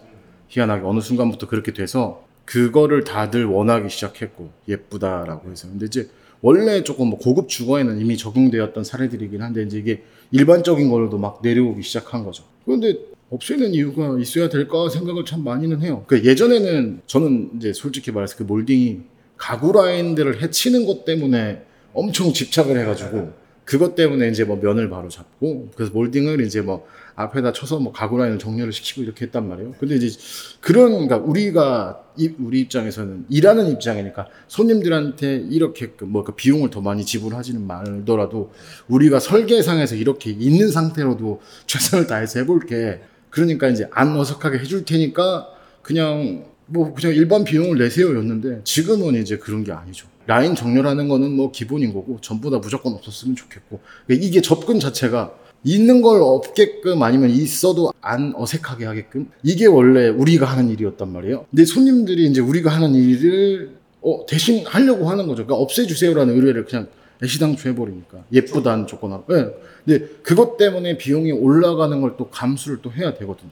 희한하게 0.48 0.82
어느 0.84 1.00
순간부터 1.00 1.48
그렇게 1.48 1.72
돼서 1.72 2.24
그거를 2.44 3.02
다들 3.02 3.46
원하기 3.46 3.88
시작했고 3.88 4.50
예쁘다라고 4.68 5.50
해서. 5.50 5.66
근데 5.66 5.86
이제 5.86 6.08
원래 6.42 6.84
조금 6.84 7.08
뭐 7.08 7.18
고급 7.18 7.48
주거에는 7.48 8.00
이미 8.00 8.16
적용되었던 8.16 8.84
사례들이긴 8.84 9.42
한데 9.42 9.62
이제 9.62 9.78
이게 9.78 10.02
일반적인 10.30 10.90
걸로도 10.90 11.18
막 11.18 11.40
내려오기 11.42 11.82
시작한 11.82 12.24
거죠. 12.24 12.44
그런데 12.64 13.09
없애는 13.30 13.74
이유가 13.74 14.16
있어야 14.18 14.48
될까 14.48 14.88
생각을 14.88 15.24
참 15.24 15.44
많이는 15.44 15.80
해요. 15.82 16.04
그 16.08 16.24
예전에는 16.24 17.02
저는 17.06 17.50
이제 17.56 17.72
솔직히 17.72 18.10
말해서 18.10 18.36
그 18.36 18.42
몰딩이 18.42 19.00
가구 19.36 19.72
라인들을 19.72 20.42
해치는 20.42 20.84
것 20.84 21.04
때문에 21.04 21.62
엄청 21.94 22.32
집착을 22.32 22.78
해가지고 22.80 23.32
그것 23.64 23.94
때문에 23.94 24.28
이제 24.28 24.42
뭐 24.44 24.56
면을 24.56 24.90
바로 24.90 25.08
잡고 25.08 25.70
그래서 25.76 25.92
몰딩을 25.92 26.40
이제 26.44 26.60
뭐 26.60 26.86
앞에다 27.14 27.52
쳐서 27.52 27.78
뭐 27.78 27.92
가구 27.92 28.18
라인을 28.18 28.38
정렬을 28.40 28.72
시키고 28.72 29.02
이렇게 29.02 29.26
했단 29.26 29.48
말이에요. 29.48 29.74
근데 29.78 29.94
이제 29.94 30.18
그런 30.60 30.90
그러니까 30.92 31.18
우리가 31.18 32.02
이- 32.16 32.34
우리 32.40 32.60
입장에서는 32.60 33.26
일하는 33.28 33.70
입장이니까 33.70 34.26
손님들한테 34.48 35.46
이렇게 35.50 35.92
뭐 36.02 36.24
그 36.24 36.32
비용을 36.32 36.70
더 36.70 36.80
많이 36.80 37.04
지불하지는 37.04 37.64
말더라도 37.66 38.50
우리가 38.88 39.20
설계상에서 39.20 39.94
이렇게 39.94 40.30
있는 40.30 40.70
상태로도 40.72 41.40
최선을 41.66 42.06
다해서 42.08 42.40
해볼게. 42.40 43.00
그러니까 43.30 43.68
이제 43.68 43.88
안 43.92 44.16
어색하게 44.16 44.58
해줄 44.58 44.84
테니까 44.84 45.48
그냥 45.82 46.44
뭐 46.66 46.94
그냥 46.94 47.14
일반 47.14 47.44
비용을 47.44 47.78
내세요였는데 47.78 48.62
지금은 48.64 49.20
이제 49.20 49.38
그런 49.38 49.64
게 49.64 49.72
아니죠. 49.72 50.06
라인 50.26 50.54
정렬하는 50.54 51.08
거는 51.08 51.32
뭐 51.32 51.50
기본인 51.50 51.92
거고 51.92 52.18
전부 52.20 52.50
다 52.50 52.58
무조건 52.58 52.92
없었으면 52.94 53.34
좋겠고 53.34 53.80
그러니까 54.06 54.26
이게 54.26 54.40
접근 54.40 54.78
자체가 54.78 55.34
있는 55.64 56.02
걸 56.02 56.22
없게끔 56.22 57.02
아니면 57.02 57.30
있어도 57.30 57.92
안 58.00 58.32
어색하게 58.36 58.86
하게끔 58.86 59.28
이게 59.42 59.66
원래 59.66 60.08
우리가 60.08 60.46
하는 60.46 60.70
일이었단 60.70 61.12
말이에요. 61.12 61.46
근데 61.50 61.64
손님들이 61.64 62.26
이제 62.26 62.40
우리가 62.40 62.70
하는 62.70 62.94
일을 62.94 63.80
어, 64.02 64.24
대신 64.26 64.64
하려고 64.66 65.10
하는 65.10 65.26
거죠. 65.26 65.44
그러니까 65.44 65.56
없애주세요라는 65.56 66.34
의뢰를 66.34 66.64
그냥 66.64 66.88
애시당초 67.22 67.68
해버리니까 67.68 68.24
예쁘다는 68.32 68.86
조건하고. 68.86 69.36
예. 69.36 69.54
근데 69.84 70.06
그것 70.22 70.56
때문에 70.56 70.96
비용이 70.98 71.32
올라가는 71.32 72.00
걸 72.00 72.16
또 72.16 72.28
감수를 72.28 72.78
또 72.82 72.90
해야 72.92 73.14
되거든요. 73.14 73.50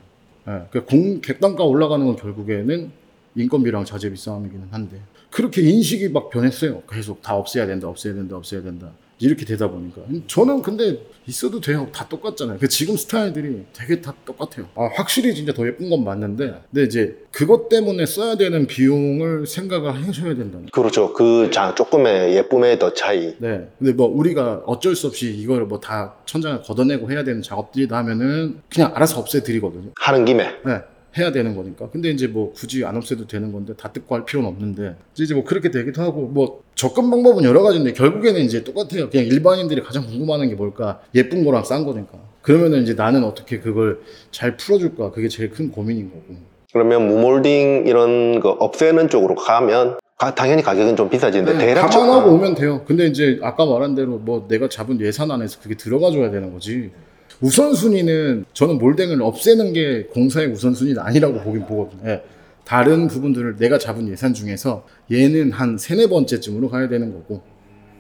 예. 0.49 0.63
그러니까 0.71 0.85
공 0.85 1.21
객단가 1.21 1.65
올라가는 1.65 2.05
건 2.05 2.17
결국에는 2.17 2.91
인건비랑 3.35 3.85
자재비 3.85 4.17
싸움이기는 4.17 4.69
한데 4.71 5.01
그렇게 5.31 5.63
인식이 5.63 6.09
막 6.09 6.31
변했어요. 6.31 6.83
계속 6.91 7.23
다 7.23 7.37
없애야 7.37 7.67
된다, 7.67 7.89
없애야 7.89 8.15
된다, 8.15 8.37
없애야 8.37 8.63
된다. 8.63 8.91
이렇게 9.21 9.45
되다 9.45 9.69
보니까 9.69 10.03
저는 10.27 10.63
근데 10.63 10.99
있어도 11.27 11.61
돼요. 11.61 11.89
다 11.93 12.09
똑같잖아요. 12.09 12.59
그 12.59 12.69
지금 12.69 12.97
스타일들이 12.97 13.65
되게 13.75 14.01
다 14.01 14.15
똑같아요. 14.25 14.67
아, 14.75 14.89
확실히 14.95 15.35
진짜 15.35 15.53
더 15.53 15.67
예쁜 15.67 15.91
건 15.91 16.03
맞는데 16.05 16.63
근데 16.71 16.85
이제 16.85 17.19
그것 17.33 17.69
때문에 17.69 18.07
써야 18.07 18.37
되는 18.37 18.67
비용을 18.67 19.47
생각을 19.47 19.93
하셔야 20.07 20.35
된다는 20.35 20.67
그렇죠. 20.73 21.13
그 21.13 21.51
자, 21.53 21.75
조금의 21.75 22.35
예쁨의 22.37 22.79
더 22.79 22.95
차이. 22.95 23.35
네. 23.39 23.69
근데 23.79 23.93
뭐 23.93 24.07
우리가 24.09 24.63
어쩔 24.67 24.95
수 24.97 25.07
없이 25.09 25.31
이걸 25.35 25.65
뭐 25.67 25.79
다 25.81 26.15
천장을 26.27 26.63
걷어내고 26.63 27.11
해야 27.11 27.23
되는 27.25 27.41
작업들이다 27.41 27.97
하면은 27.99 28.61
그냥 28.73 28.93
알아서 28.95 29.21
없애드리거든요. 29.21 29.91
하는 29.97 30.25
김에. 30.25 30.45
네. 30.67 30.81
해야 31.17 31.33
되는 31.33 31.57
거니까. 31.57 31.89
근데 31.91 32.11
이제 32.11 32.27
뭐 32.27 32.53
굳이 32.53 32.85
안 32.85 32.97
없애도 32.97 33.27
되는 33.27 33.51
건데 33.53 33.73
다 33.77 33.91
뜯고 33.91 34.15
할 34.15 34.25
필요는 34.25 34.49
없는데 34.49 34.97
이제 35.19 35.35
뭐 35.35 35.43
그렇게 35.45 35.71
되기도 35.71 36.03
하고 36.03 36.27
뭐 36.27 36.63
접근 36.75 37.11
방법은 37.11 37.45
여러 37.45 37.63
가지인데 37.63 37.93
결국에는 37.95 38.41
이제 38.43 38.63
똑같아요. 38.63 39.09
그냥 39.11 39.27
일반인들이 39.27 39.83
가장 39.83 40.05
궁금해하는 40.07 40.49
게 40.49 40.55
뭘까? 40.55 41.01
예쁜 41.15 41.45
거랑 41.45 41.65
싼 41.65 41.85
거니까. 41.85 42.19
그러면은 42.43 42.83
이제 42.83 42.95
나는 42.95 43.25
어떻게 43.25 43.59
그걸 43.59 44.01
잘 44.31 44.57
풀어줄까? 44.57 45.11
그게 45.11 45.29
제일 45.29 45.51
큰 45.51 45.71
고민인 45.71 46.11
거고. 46.11 46.37
그러면 46.73 47.09
무몰딩 47.09 47.85
이런 47.87 48.41
거 48.41 48.51
없애는 48.51 49.09
쪽으로 49.09 49.35
가면 49.35 49.97
가- 50.19 50.35
당연히 50.35 50.63
가격은 50.63 50.97
좀 50.97 51.09
비싸지는데 51.09 51.55
네, 51.59 51.67
대략적 51.67 52.01
감안하고 52.03 52.33
오면 52.33 52.55
돼요. 52.55 52.83
근데 52.87 53.07
이제 53.07 53.39
아까 53.43 53.65
말한 53.65 53.95
대로 53.95 54.19
뭐 54.19 54.47
내가 54.49 54.69
잡은 54.69 55.01
예산 55.01 55.31
안에서 55.31 55.61
그게 55.61 55.75
들어가줘야 55.77 56.31
되는 56.31 56.53
거지. 56.53 56.91
우선순위는 57.41 58.47
저는 58.53 58.79
몰딩을 58.79 59.23
없애는 59.23 59.73
게 59.73 60.05
공사의 60.13 60.49
우선순위는 60.49 61.01
아니라고 61.01 61.41
보긴 61.41 61.67
보거든요. 61.67 62.11
예. 62.11 62.23
다른 62.65 63.09
부분들을 63.09 63.57
내가 63.57 63.79
잡은 63.79 64.09
예산 64.09 64.35
중에서 64.35 64.85
얘는 65.11 65.53
한 65.53 65.79
세네 65.79 66.09
번째쯤으로 66.09 66.69
가야 66.69 66.89
되는 66.89 67.13
거고 67.13 67.41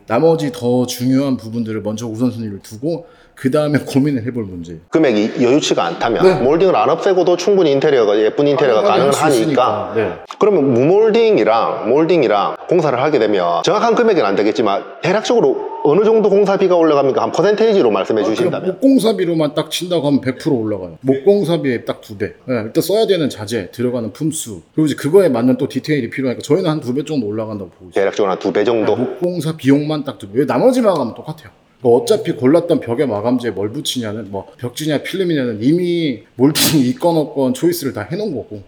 나머지 0.06 0.50
더 0.52 0.86
중요한 0.86 1.36
부분들을 1.36 1.80
먼저 1.82 2.06
우선순위를 2.06 2.60
두고 2.60 3.06
그 3.34 3.50
다음에 3.52 3.78
고민을 3.78 4.24
해볼 4.26 4.44
문제. 4.44 4.80
금액이 4.90 5.42
여유치가 5.44 5.84
않다면 5.84 6.24
네. 6.24 6.40
몰딩을 6.42 6.74
안 6.74 6.90
없애고도 6.90 7.36
충분히 7.36 7.70
인테리어가 7.70 8.18
예쁜 8.18 8.48
인테리어가 8.48 8.82
가능하니까 8.82 9.92
네. 9.94 10.12
그러면 10.40 10.72
무몰딩이랑 10.74 11.88
몰딩이랑 11.88 12.56
공사를 12.68 13.00
하게 13.00 13.18
되면 13.20 13.62
정확한 13.62 13.94
금액은 13.94 14.24
안 14.24 14.34
되겠지만 14.34 14.82
대략적으로 15.02 15.68
어느 15.90 16.04
정도 16.04 16.28
공사비가 16.28 16.76
올라갑니까? 16.76 17.22
한 17.22 17.32
퍼센테이지로 17.32 17.90
말씀해 17.90 18.22
주신다면 18.24 18.72
목공사비로만 18.72 19.54
딱 19.54 19.70
친다고 19.70 20.06
하면 20.08 20.20
100% 20.20 20.52
올라가요. 20.60 20.98
목공사비에 21.00 21.84
딱 21.84 22.00
두 22.00 22.16
배. 22.16 22.26
예, 22.26 22.32
일단 22.64 22.82
써야 22.82 23.06
되는 23.06 23.28
자재, 23.28 23.70
들어가는 23.72 24.12
품수, 24.12 24.62
그리고 24.74 24.86
이제 24.86 24.94
그거에 24.94 25.28
맞는 25.28 25.56
또 25.56 25.68
디테일이 25.68 26.10
필요하니까 26.10 26.42
저희는 26.42 26.70
한 26.70 26.80
두 26.80 26.94
배 26.94 27.04
정도 27.04 27.26
올라간다고 27.26 27.70
보고 27.70 27.90
있어요. 27.90 27.92
대략적으로 28.02 28.30
한 28.32 28.38
두 28.38 28.52
배 28.52 28.64
정도 28.64 28.94
목공사 28.96 29.56
비용만 29.56 30.04
딱 30.04 30.18
두 30.18 30.28
배. 30.30 30.40
왜 30.40 30.46
나머지 30.46 30.80
마감은 30.80 31.14
똑같아요. 31.14 31.50
뭐 31.80 32.00
어차피 32.00 32.32
골랐던 32.32 32.80
벽에 32.80 33.06
마감재에 33.06 33.52
뭘 33.52 33.70
붙이냐는 33.70 34.30
뭐 34.30 34.46
벽지냐 34.58 34.98
필름이냐는 35.04 35.58
이미 35.62 36.22
몰딩이 36.34 36.82
있건 36.90 37.16
없건 37.16 37.54
초이스를 37.54 37.92
다 37.92 38.02
해놓은 38.10 38.34
거고. 38.34 38.62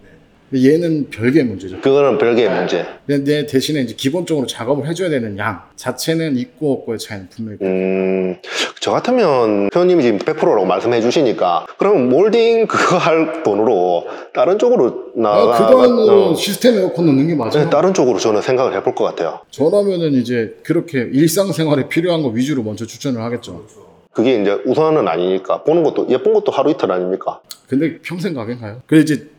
얘는 0.53 1.09
별개의 1.09 1.45
문제죠. 1.45 1.79
그거는 1.81 2.17
별개의 2.17 2.49
문제 2.49 2.85
근데 3.07 3.23
내 3.23 3.45
대신에 3.45 3.81
이제 3.81 3.95
기본적으로 3.95 4.45
작업을 4.47 4.87
해줘야 4.87 5.09
되는 5.09 5.37
양 5.37 5.63
자체는 5.75 6.37
있고 6.37 6.73
없고의 6.73 6.99
차이는 6.99 7.29
분명히 7.29 7.57
음, 7.61 8.37
저 8.79 8.91
같으면 8.91 9.69
회원님이 9.73 10.03
지금 10.03 10.19
100%라고 10.19 10.65
말씀해 10.65 11.01
주시니까 11.01 11.67
그러면 11.77 12.09
몰딩 12.09 12.67
그거 12.67 12.97
할 12.97 13.43
돈으로 13.43 14.05
다른 14.33 14.59
쪽으로 14.59 15.11
아, 15.17 15.21
나가 15.21 15.57
그 15.67 15.71
돈으로 15.71 16.31
어, 16.31 16.35
시스템 16.35 16.75
에어컨 16.77 17.05
넣는 17.05 17.27
게 17.27 17.35
맞아요. 17.35 17.51
네, 17.51 17.69
다른 17.69 17.93
쪽으로 17.93 18.19
저는 18.19 18.41
생각을 18.41 18.75
해볼 18.75 18.93
것 18.95 19.03
같아요. 19.05 19.39
저라면은 19.51 20.13
이제 20.13 20.57
그렇게 20.63 21.09
일상생활에 21.11 21.87
필요한 21.87 22.21
거 22.23 22.29
위주로 22.29 22.63
먼저 22.63 22.85
추천을 22.85 23.21
하겠죠. 23.21 23.65
그게 24.11 24.41
이제 24.41 24.51
우선은 24.65 25.07
아니니까 25.07 25.63
보는 25.63 25.83
것도 25.83 26.07
예쁜 26.09 26.33
것도 26.33 26.51
하루 26.51 26.69
이틀 26.71 26.91
아닙니까? 26.91 27.39
근데 27.67 27.99
평생 27.99 28.33
가긴 28.33 28.59
가요. 28.59 28.81
그래 28.85 28.99
이제 28.99 29.29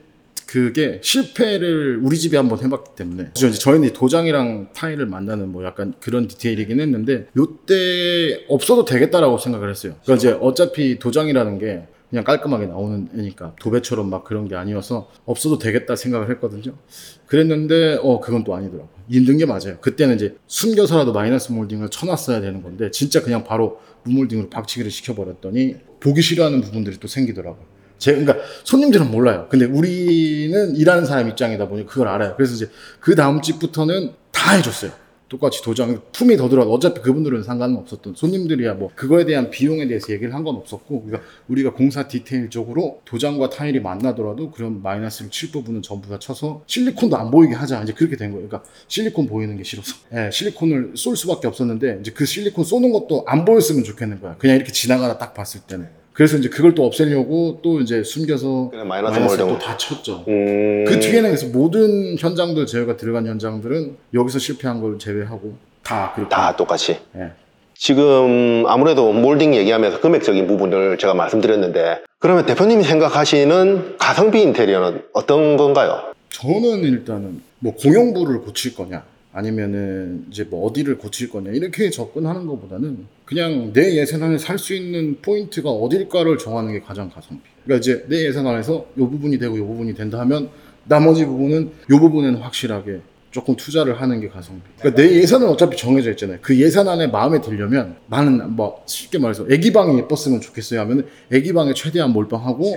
그게 0.52 1.00
실패를 1.02 2.00
우리 2.02 2.18
집에 2.18 2.36
한번 2.36 2.62
해봤기 2.62 2.90
때문에 2.94 3.30
이제 3.34 3.50
저희는 3.52 3.88
이 3.88 3.92
도장이랑 3.94 4.68
타일을 4.74 5.06
만나는 5.06 5.48
뭐 5.48 5.64
약간 5.64 5.94
그런 5.98 6.28
디테일이긴 6.28 6.78
했는데 6.78 7.26
요때 7.38 8.44
없어도 8.48 8.84
되겠다라고 8.84 9.38
생각을 9.38 9.70
했어요. 9.70 9.94
그러니까 10.02 10.14
이제 10.16 10.38
어차피 10.42 10.98
도장이라는 10.98 11.58
게 11.58 11.86
그냥 12.10 12.24
깔끔하게 12.24 12.66
나오는 12.66 13.08
애니까 13.16 13.56
도배처럼 13.60 14.10
막 14.10 14.24
그런 14.24 14.46
게 14.46 14.54
아니어서 14.54 15.08
없어도 15.24 15.56
되겠다 15.58 15.96
생각을 15.96 16.28
했거든요. 16.32 16.76
그랬는데 17.24 18.00
어 18.02 18.20
그건 18.20 18.44
또 18.44 18.54
아니더라고. 18.54 18.90
힘든 19.08 19.38
게 19.38 19.46
맞아요. 19.46 19.78
그때는 19.80 20.16
이제 20.16 20.36
숨겨서라도 20.48 21.14
마이너스 21.14 21.50
몰딩을 21.50 21.88
쳐놨어야 21.88 22.42
되는 22.42 22.62
건데 22.62 22.90
진짜 22.90 23.22
그냥 23.22 23.44
바로 23.44 23.80
무몰딩으로 24.04 24.50
박치기를 24.50 24.90
시켜버렸더니 24.90 25.76
보기 26.00 26.20
싫어하는 26.20 26.60
부분들이 26.60 26.98
또 26.98 27.08
생기더라고요. 27.08 27.72
제 28.02 28.10
그러니까 28.16 28.36
손님들은 28.64 29.12
몰라요. 29.12 29.46
근데 29.48 29.64
우리는 29.64 30.74
일하는 30.74 31.06
사람 31.06 31.28
입장이다 31.28 31.68
보니 31.68 31.86
그걸 31.86 32.08
알아요. 32.08 32.34
그래서 32.36 32.54
이제 32.54 32.68
그 32.98 33.14
다음 33.14 33.40
집부터는 33.40 34.10
다 34.32 34.54
해줬어요. 34.56 34.90
똑같이 35.28 35.62
도장 35.62 36.02
품이 36.12 36.36
더 36.36 36.48
들어도 36.50 36.74
어차피 36.74 37.00
그분들은 37.00 37.42
상관은 37.44 37.76
없었던 37.76 38.14
손님들이야 38.16 38.74
뭐 38.74 38.90
그거에 38.94 39.24
대한 39.24 39.48
비용에 39.50 39.86
대해서 39.86 40.12
얘기를 40.12 40.34
한 40.34 40.42
건 40.42 40.56
없었고 40.56 41.04
그러니까 41.04 41.26
우리가 41.48 41.72
공사 41.72 42.06
디테일적으로 42.08 43.00
도장과 43.06 43.48
타일이 43.50 43.78
만나더라도 43.80 44.50
그런 44.50 44.82
마이너스를 44.82 45.30
칠 45.30 45.52
부분은 45.52 45.80
전부 45.82 46.08
다 46.10 46.18
쳐서 46.18 46.64
실리콘도 46.66 47.16
안 47.16 47.30
보이게 47.30 47.54
하자 47.54 47.82
이제 47.84 47.92
그렇게 47.92 48.16
된 48.16 48.32
거예요. 48.32 48.48
그러니까 48.48 48.68
실리콘 48.88 49.26
보이는 49.28 49.56
게 49.56 49.62
싫어서 49.62 49.94
예, 50.12 50.28
실리콘을 50.32 50.94
쏠 50.96 51.16
수밖에 51.16 51.46
없었는데 51.46 51.98
이제 52.00 52.10
그 52.10 52.26
실리콘 52.26 52.64
쏘는 52.64 52.92
것도 52.92 53.24
안 53.28 53.44
보였으면 53.44 53.84
좋겠는 53.84 54.20
거야. 54.20 54.34
그냥 54.38 54.56
이렇게 54.56 54.72
지나가다 54.72 55.16
딱 55.18 55.32
봤을 55.34 55.60
때는. 55.60 56.01
그래서 56.12 56.36
이제 56.36 56.48
그걸 56.48 56.74
또 56.74 56.84
없애려고 56.84 57.60
또 57.62 57.80
이제 57.80 58.02
숨겨서 58.02 58.68
그래, 58.70 58.84
마이너스 58.84 59.14
마이너스를 59.14 59.46
몰딩. 59.46 59.58
또다 59.58 59.76
쳤죠. 59.76 60.24
음... 60.28 60.84
그 60.86 61.00
뒤에는 61.00 61.22
그래서 61.30 61.46
모든 61.46 62.16
현장들 62.18 62.66
저희가 62.66 62.96
들어간 62.96 63.26
현장들은 63.26 63.96
여기서 64.14 64.38
실패한 64.38 64.80
걸 64.80 64.98
제외하고 64.98 65.54
다 65.82 66.12
그렇게 66.14 66.28
다 66.28 66.54
똑같이. 66.56 66.98
예. 67.16 67.30
지금 67.74 68.64
아무래도 68.68 69.12
몰딩 69.12 69.54
얘기하면서 69.54 70.00
금액적인 70.00 70.46
부분을 70.46 70.98
제가 70.98 71.14
말씀드렸는데 71.14 72.02
그러면 72.18 72.46
대표님이 72.46 72.84
생각하시는 72.84 73.96
가성비 73.98 74.42
인테리어는 74.42 75.02
어떤 75.14 75.56
건가요? 75.56 76.12
저는 76.28 76.84
일단은 76.84 77.42
뭐 77.58 77.74
공용부를 77.74 78.42
고칠 78.42 78.74
거냐 78.74 79.02
아니면은 79.32 80.26
이제 80.30 80.44
뭐 80.44 80.66
어디를 80.66 80.98
고칠 80.98 81.30
거냐 81.30 81.50
이렇게 81.52 81.88
접근하는 81.90 82.46
것보다는 82.46 83.06
그냥 83.24 83.72
내 83.72 83.96
예산 83.96 84.22
안에 84.22 84.36
살 84.38 84.58
수 84.58 84.74
있는 84.74 85.16
포인트가 85.22 85.70
어딜까를 85.70 86.38
정하는 86.38 86.72
게 86.72 86.80
가장 86.80 87.08
가성비. 87.10 87.42
그러니까 87.64 87.80
이제 87.80 88.04
내 88.08 88.26
예산 88.26 88.46
안에서 88.46 88.86
요 88.98 89.10
부분이 89.10 89.38
되고 89.38 89.56
요 89.58 89.66
부분이 89.66 89.94
된다 89.94 90.18
하면 90.20 90.50
나머지 90.84 91.24
부분은 91.24 91.70
요 91.90 91.98
부분에는 92.00 92.40
확실하게 92.40 93.00
조금 93.30 93.56
투자를 93.56 93.98
하는 94.00 94.20
게 94.20 94.28
가성비. 94.28 94.60
그러니까 94.78 95.02
내 95.02 95.10
예산은 95.16 95.48
어차피 95.48 95.78
정해져 95.78 96.10
있잖아요. 96.10 96.38
그 96.42 96.54
예산 96.60 96.86
안에 96.86 97.06
마음에 97.06 97.40
들려면 97.40 97.96
나는 98.08 98.50
뭐 98.54 98.82
쉽게 98.86 99.18
말해서 99.18 99.46
애기 99.50 99.72
방이 99.72 99.96
예뻤으면 100.00 100.42
좋겠어요 100.42 100.80
하면 100.80 101.06
애기 101.32 101.54
방에 101.54 101.72
최대한 101.72 102.10
몰빵하고 102.12 102.76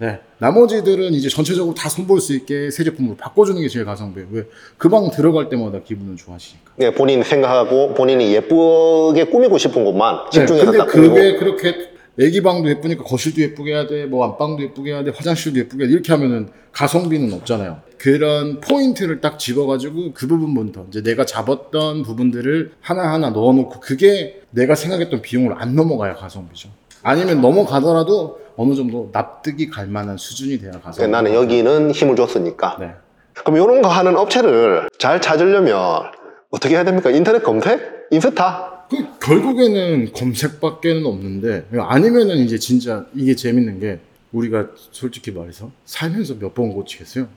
네. 0.00 0.20
나머지들은 0.38 1.12
이제 1.14 1.28
전체적으로 1.28 1.74
다 1.74 1.88
손볼 1.88 2.20
수 2.20 2.34
있게 2.34 2.70
새 2.70 2.84
제품으로 2.84 3.16
바꿔주는 3.16 3.60
게 3.60 3.68
제일 3.68 3.84
가성비예요. 3.84 4.28
왜? 4.30 4.44
그 4.76 4.88
방 4.88 5.10
들어갈 5.10 5.48
때마다 5.48 5.80
기분은 5.82 6.16
좋아지니까. 6.16 6.72
네, 6.76 6.94
본인 6.94 7.22
생각하고 7.22 7.94
본인이 7.94 8.32
예쁘게 8.34 9.24
꾸미고 9.24 9.58
싶은 9.58 9.84
곳만 9.84 10.30
집중해서 10.30 10.70
네, 10.72 10.78
딱 10.78 10.86
근데 10.86 11.08
꾸미고 11.08 11.14
그게 11.14 11.36
그렇게 11.38 11.88
애기 12.20 12.42
방도 12.42 12.68
예쁘니까 12.68 13.04
거실도 13.04 13.40
예쁘게 13.42 13.72
해야 13.72 13.86
돼, 13.86 14.06
뭐 14.06 14.24
안방도 14.24 14.62
예쁘게 14.62 14.90
해야 14.92 15.04
돼, 15.04 15.12
화장실도 15.14 15.58
예쁘게 15.60 15.84
해야 15.84 15.88
돼. 15.88 15.92
이렇게 15.92 16.12
하면은 16.12 16.48
가성비는 16.72 17.32
없잖아요. 17.32 17.80
그런 17.96 18.60
포인트를 18.60 19.20
딱 19.20 19.38
집어가지고 19.38 20.12
그 20.14 20.26
부분부터 20.26 20.86
이제 20.88 21.02
내가 21.02 21.24
잡았던 21.24 22.02
부분들을 22.02 22.72
하나하나 22.80 23.30
넣어놓고 23.30 23.80
그게 23.80 24.40
내가 24.50 24.74
생각했던 24.74 25.22
비용을 25.22 25.54
안 25.58 25.74
넘어가야 25.74 26.14
가성비죠. 26.14 26.70
아니면 27.02 27.40
넘어가더라도 27.40 28.38
어느 28.60 28.74
정도 28.74 29.08
납득이 29.12 29.68
갈 29.70 29.86
만한 29.86 30.16
수준이 30.16 30.58
돼야 30.58 30.72
가성비. 30.72 31.00
네, 31.02 31.06
나는 31.06 31.32
여기는 31.32 31.92
힘을 31.92 32.16
줬으니까 32.16 32.76
네. 32.80 32.92
그럼 33.32 33.56
이런 33.56 33.80
거 33.82 33.88
하는 33.88 34.16
업체를 34.16 34.88
잘 34.98 35.20
찾으려면 35.20 36.02
어떻게 36.50 36.74
해야 36.74 36.82
됩니까? 36.84 37.08
인터넷 37.10 37.40
검색? 37.44 38.08
인스타? 38.10 38.86
그 38.90 38.96
결국에는 39.20 40.12
검색밖에는 40.12 41.06
없는데 41.06 41.66
아니면은 41.78 42.38
이제 42.38 42.58
진짜 42.58 43.06
이게 43.14 43.36
재밌는 43.36 43.78
게 43.78 44.00
우리가 44.32 44.66
솔직히 44.90 45.30
말해서 45.30 45.70
살면서 45.84 46.34
몇 46.40 46.52
번 46.52 46.72
고치겠어요? 46.72 47.28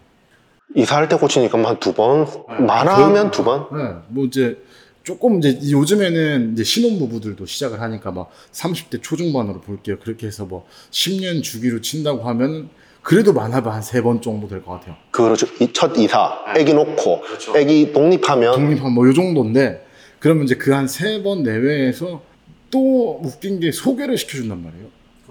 이사할 0.76 1.08
때 1.08 1.18
고치니까 1.18 1.58
한 1.64 1.80
두 1.80 1.94
번, 1.94 2.26
아, 2.48 2.54
많아 2.62 2.96
하면 3.06 3.26
그- 3.30 3.38
두 3.38 3.44
번? 3.44 3.68
네, 3.78 3.94
뭐 4.08 4.26
이제 4.26 4.58
조금 5.04 5.40
이제 5.40 5.60
요즘에는 5.72 6.54
이제 6.54 6.64
신혼부부들도 6.64 7.46
시작을 7.46 7.82
하니까 7.82 8.12
막 8.12 8.30
30대 8.52 9.02
초중반으로 9.02 9.62
볼게요. 9.62 9.98
그렇게 10.00 10.28
해서 10.28 10.46
뭐 10.46 10.66
10년 10.92 11.42
주기로 11.44 11.82
친다고 11.82 12.22
하면 12.24 12.70
그래도 13.02 13.34
많아봐 13.34 13.74
한 13.74 13.82
세 13.82 14.02
번 14.04 14.22
정도 14.22 14.48
될 14.48 14.62
것 14.62 14.74
같아요. 14.74 14.96
그렇죠. 15.10 15.48
이첫 15.60 15.98
이사, 15.98 16.46
애기 16.56 16.74
놓고, 16.74 17.22
그렇죠. 17.22 17.58
애기 17.58 17.92
독립하면 17.92 18.54
독립한 18.54 18.92
뭐요 18.94 19.14
정도인데 19.14 19.86
그러면 20.20 20.44
이제 20.44 20.56
그 20.56 20.72
한 20.72 20.86
세 20.88 21.24
번 21.24 21.42
내외에서 21.42 22.22
또 22.70 23.20
웃긴 23.24 23.60
게 23.60 23.72
소개를 23.72 24.18
시켜준단 24.18 24.64
말이에요. 24.64 24.86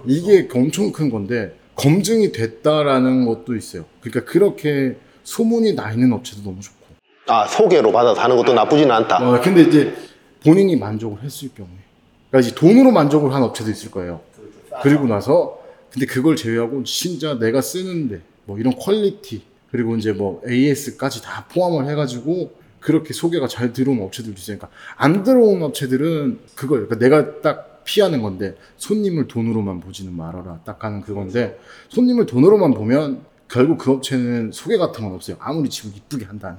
이게 0.05 0.47
엄청 0.53 0.91
큰 0.91 1.09
건데 1.09 1.55
검증이 1.75 2.33
됐다라는 2.33 3.25
것도 3.25 3.55
있어요. 3.55 3.85
그러니까 4.01 4.29
그렇게 4.29 4.97
소문이 5.23 5.73
나 5.73 5.91
있는 5.93 6.11
업체도 6.11 6.43
너무 6.43 6.59
좋고. 6.59 6.80
아 7.27 7.47
소개로 7.47 7.91
받아서 7.91 8.19
하는 8.21 8.35
것도 8.35 8.53
나쁘지는 8.53 8.91
않다. 8.91 9.17
어, 9.29 9.41
근데 9.41 9.61
이제 9.61 9.95
본인이 10.43 10.75
만족을 10.75 11.21
했을 11.23 11.49
경우에. 11.53 11.71
그러니까 12.29 12.47
이제 12.47 12.55
돈으로 12.55 12.91
만족을 12.91 13.33
한 13.33 13.43
업체도 13.43 13.69
있을 13.69 13.91
거예요. 13.91 14.21
그리고 14.81 15.05
나서 15.05 15.59
근데 15.91 16.05
그걸 16.05 16.35
제외하고 16.35 16.83
진짜 16.83 17.37
내가 17.37 17.61
쓰는데 17.61 18.21
뭐 18.45 18.57
이런 18.57 18.73
퀄리티 18.75 19.43
그리고 19.69 19.95
이제 19.95 20.13
뭐 20.13 20.41
AS까지 20.47 21.21
다 21.21 21.45
포함을 21.51 21.89
해가지고 21.89 22.53
그렇게 22.79 23.13
소개가 23.13 23.47
잘 23.47 23.73
들어온 23.73 24.01
업체들도 24.01 24.37
있으니까 24.37 24.69
안 24.95 25.23
들어온 25.23 25.61
업체들은 25.61 26.39
그거예요. 26.55 26.87
그러니까 26.87 26.97
내가 26.97 27.41
딱 27.41 27.83
피하는 27.83 28.21
건데 28.21 28.55
손님을 28.77 29.27
돈으로만 29.27 29.79
보지는 29.79 30.15
말아라 30.15 30.59
딱 30.65 30.83
하는 30.83 31.01
그건데 31.01 31.59
손님을 31.89 32.25
돈으로만 32.25 32.73
보면 32.73 33.25
결국 33.47 33.77
그 33.77 33.91
업체는 33.91 34.51
소개 34.53 34.77
같은 34.77 35.03
건 35.03 35.13
없어요. 35.13 35.35
아무리 35.39 35.69
집을 35.69 35.95
이쁘게 35.97 36.25
한다는. 36.25 36.57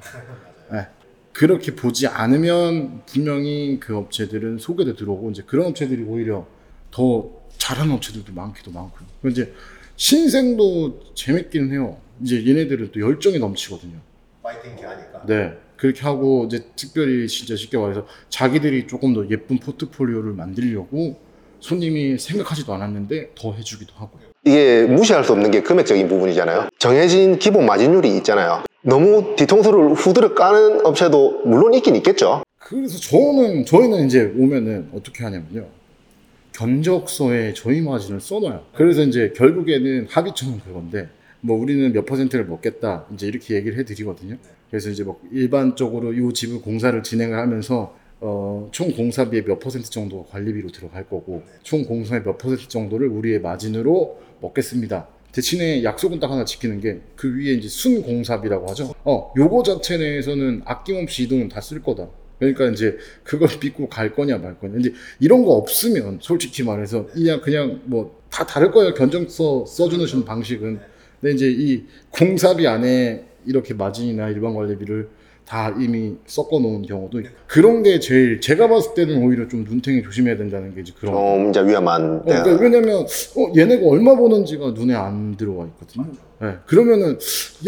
네. 0.73 0.87
그렇게 1.33 1.75
보지 1.75 2.07
않으면 2.07 3.03
분명히 3.07 3.79
그 3.81 3.97
업체들은 3.97 4.59
소개도 4.59 4.97
들어오고 4.97 5.31
이제 5.31 5.43
그런 5.47 5.67
업체들이 5.67 6.03
오히려 6.03 6.47
더 6.91 7.31
잘하는 7.59 7.95
업체들도 7.95 8.33
많기도 8.33 8.71
많고요. 8.71 9.09
이제 9.31 9.53
신생도 9.97 11.15
재밌기는 11.15 11.73
해요. 11.73 11.99
이제 12.23 12.45
얘네들은 12.47 12.91
또 12.93 13.01
열정이 13.01 13.39
넘치거든요. 13.39 13.99
파이팅 14.43 14.73
하니까. 14.73 15.25
네. 15.27 15.53
그렇게 15.77 16.03
하고 16.03 16.45
이제 16.47 16.65
특별히 16.77 17.27
진짜 17.29 17.57
쉽게 17.57 17.77
말해서 17.77 18.07
자기들이 18.29 18.87
조금 18.87 19.15
더 19.15 19.29
예쁜 19.31 19.59
포트폴리오를 19.59 20.33
만들려고 20.33 21.19
손님이 21.61 22.19
생각하지도 22.19 22.73
않았는데 22.75 23.33
더 23.35 23.53
해주기도 23.53 23.95
하고. 23.97 24.19
이게 24.45 24.85
무시할 24.85 25.25
수 25.25 25.33
없는 25.33 25.51
게 25.51 25.63
금액적인 25.63 26.09
부분이잖아요. 26.09 26.69
정해진 26.79 27.39
기본 27.39 27.67
마진율이 27.67 28.17
있잖아요. 28.19 28.65
너무 28.83 29.37
뒤통수를 29.37 29.95
후드를 29.95 30.35
까는 30.35 30.85
업체도 30.85 31.43
물론 31.45 31.73
있긴 31.75 31.95
있겠죠. 31.97 32.43
그래서 32.59 32.99
저는 32.99 33.65
저희는 33.65 34.07
이제 34.07 34.33
오면은 34.37 34.91
어떻게 34.93 35.23
하냐면요 35.25 35.67
견적서에 36.53 37.55
저희 37.55 37.81
마진을 37.81 38.21
써놔요. 38.21 38.65
그래서 38.75 39.03
이제 39.03 39.33
결국에는 39.37 40.07
합의점은 40.11 40.61
그건데 40.61 41.09
뭐 41.41 41.59
우리는 41.59 41.93
몇 41.93 42.05
퍼센트를 42.07 42.45
먹겠다 42.47 43.07
이제 43.15 43.27
이렇게 43.27 43.55
얘기를 43.55 43.79
해드리거든요. 43.79 44.37
그래서 44.71 44.91
이제 44.91 45.05
뭐 45.05 45.21
일반적으로 45.31 46.13
이 46.13 46.35
집을 46.35 46.61
공사를 46.61 47.01
진행을 47.03 47.39
하면서 47.39 47.95
어, 48.21 48.69
총 48.73 48.93
공사비의 48.93 49.45
몇 49.45 49.59
퍼센트 49.59 49.91
정도가 49.91 50.31
관리비로 50.31 50.71
들어갈 50.71 51.09
거고 51.09 51.43
총 51.63 51.85
공사의 51.85 52.23
몇 52.23 52.39
퍼센트 52.39 52.69
정도를 52.69 53.09
우리의 53.09 53.41
마진으로 53.41 54.19
먹겠습니다. 54.41 55.09
대신에 55.33 55.83
약속은 55.83 56.21
딱 56.21 56.31
하나 56.31 56.45
지키는 56.45 56.81
게 56.81 57.01
그 57.17 57.35
위에 57.37 57.53
이제 57.55 57.69
순 57.69 58.03
공사비라고 58.03 58.69
하죠. 58.71 58.95
어, 59.05 59.33
요거 59.37 59.63
자체 59.63 59.97
내에서는 59.99 60.63
아낌없이 60.65 61.25
이 61.25 61.29
돈은 61.29 61.49
다 61.49 61.61
쓸 61.61 61.83
거다. 61.83 62.09
그러니까 62.39 62.67
이제 62.71 62.97
그걸 63.23 63.49
믿고 63.63 63.89
갈 63.89 64.13
거냐 64.15 64.39
말 64.39 64.59
거냐. 64.59 64.75
근데 64.75 64.91
이런 65.21 65.45
거 65.45 65.53
없으면 65.53 66.19
솔직히 66.21 66.63
말해서 66.63 67.07
그냥 67.07 67.41
그냥 67.41 67.81
뭐 67.85 68.21
다 68.33 68.47
다를 68.47 68.71
거예요. 68.71 68.95
견적서 68.95 69.67
써주는 69.67 70.25
방식은. 70.25 70.81
근데 71.21 71.35
이제 71.35 71.51
이 71.51 71.83
공사비 72.11 72.67
안에 72.67 73.27
이렇게 73.45 73.75
마진이나 73.75 74.31
일반 74.31 74.55
관리비를 74.55 75.09
다 75.47 75.75
이미 75.79 76.15
섞어 76.27 76.59
놓은 76.61 76.83
경우도 76.83 77.21
있고. 77.21 77.31
그런 77.47 77.83
게 77.83 77.99
제일 78.01 78.41
제가 78.41 78.69
봤을 78.69 78.95
때는 78.95 79.23
오히려 79.23 79.49
좀 79.49 79.65
눈탱이 79.65 80.03
조심해야 80.03 80.37
된다는 80.37 80.75
게 80.75 80.81
이제 80.83 80.93
그런 80.99 81.13
거. 81.15 81.21
좀 81.21 81.51
이제 81.51 81.61
위험한 81.65 82.21
어, 82.21 82.25
데가 82.25 82.43
그러니까 82.45 82.63
왜냐면 82.63 83.01
어, 83.03 83.53
얘네가 83.57 83.87
얼마 83.87 84.17
버는지가 84.17 84.71
눈에 84.71 84.95
안 84.95 85.37
들어와 85.37 85.67
있거든요. 85.67 86.07
네, 86.41 86.55
그러면은 86.67 87.19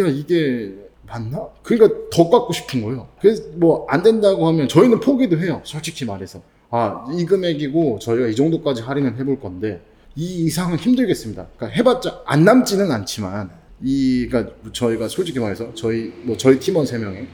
야 0.00 0.06
이게 0.06 0.72
맞나? 1.06 1.46
그러니까 1.62 1.98
더 2.10 2.30
깎고 2.30 2.52
싶은 2.52 2.82
거예요. 2.82 3.08
그래서 3.20 3.42
뭐 3.56 3.86
안 3.90 4.02
된다고 4.02 4.46
하면 4.48 4.68
저희는 4.68 5.00
포기도 5.00 5.38
해요. 5.38 5.60
솔직히 5.64 6.04
말해서 6.04 6.40
아 6.70 7.04
이 7.12 7.24
금액이고 7.26 7.98
저희가 8.00 8.26
이 8.28 8.34
정도까지 8.34 8.82
할인을 8.82 9.18
해볼 9.18 9.38
건데 9.40 9.82
이 10.16 10.44
이상은 10.44 10.78
힘들겠습니다. 10.78 11.48
그러니까 11.56 11.76
해봤자 11.76 12.22
안 12.24 12.44
남지는 12.44 12.90
않지만 12.90 13.50
이 13.82 14.26
그러니까 14.30 14.54
저희가 14.72 15.08
솔직히 15.08 15.38
말해서 15.40 15.74
저희 15.74 16.12
뭐 16.22 16.36
저희 16.36 16.58
팀원 16.58 16.86
세 16.86 16.96
명에 16.98 17.26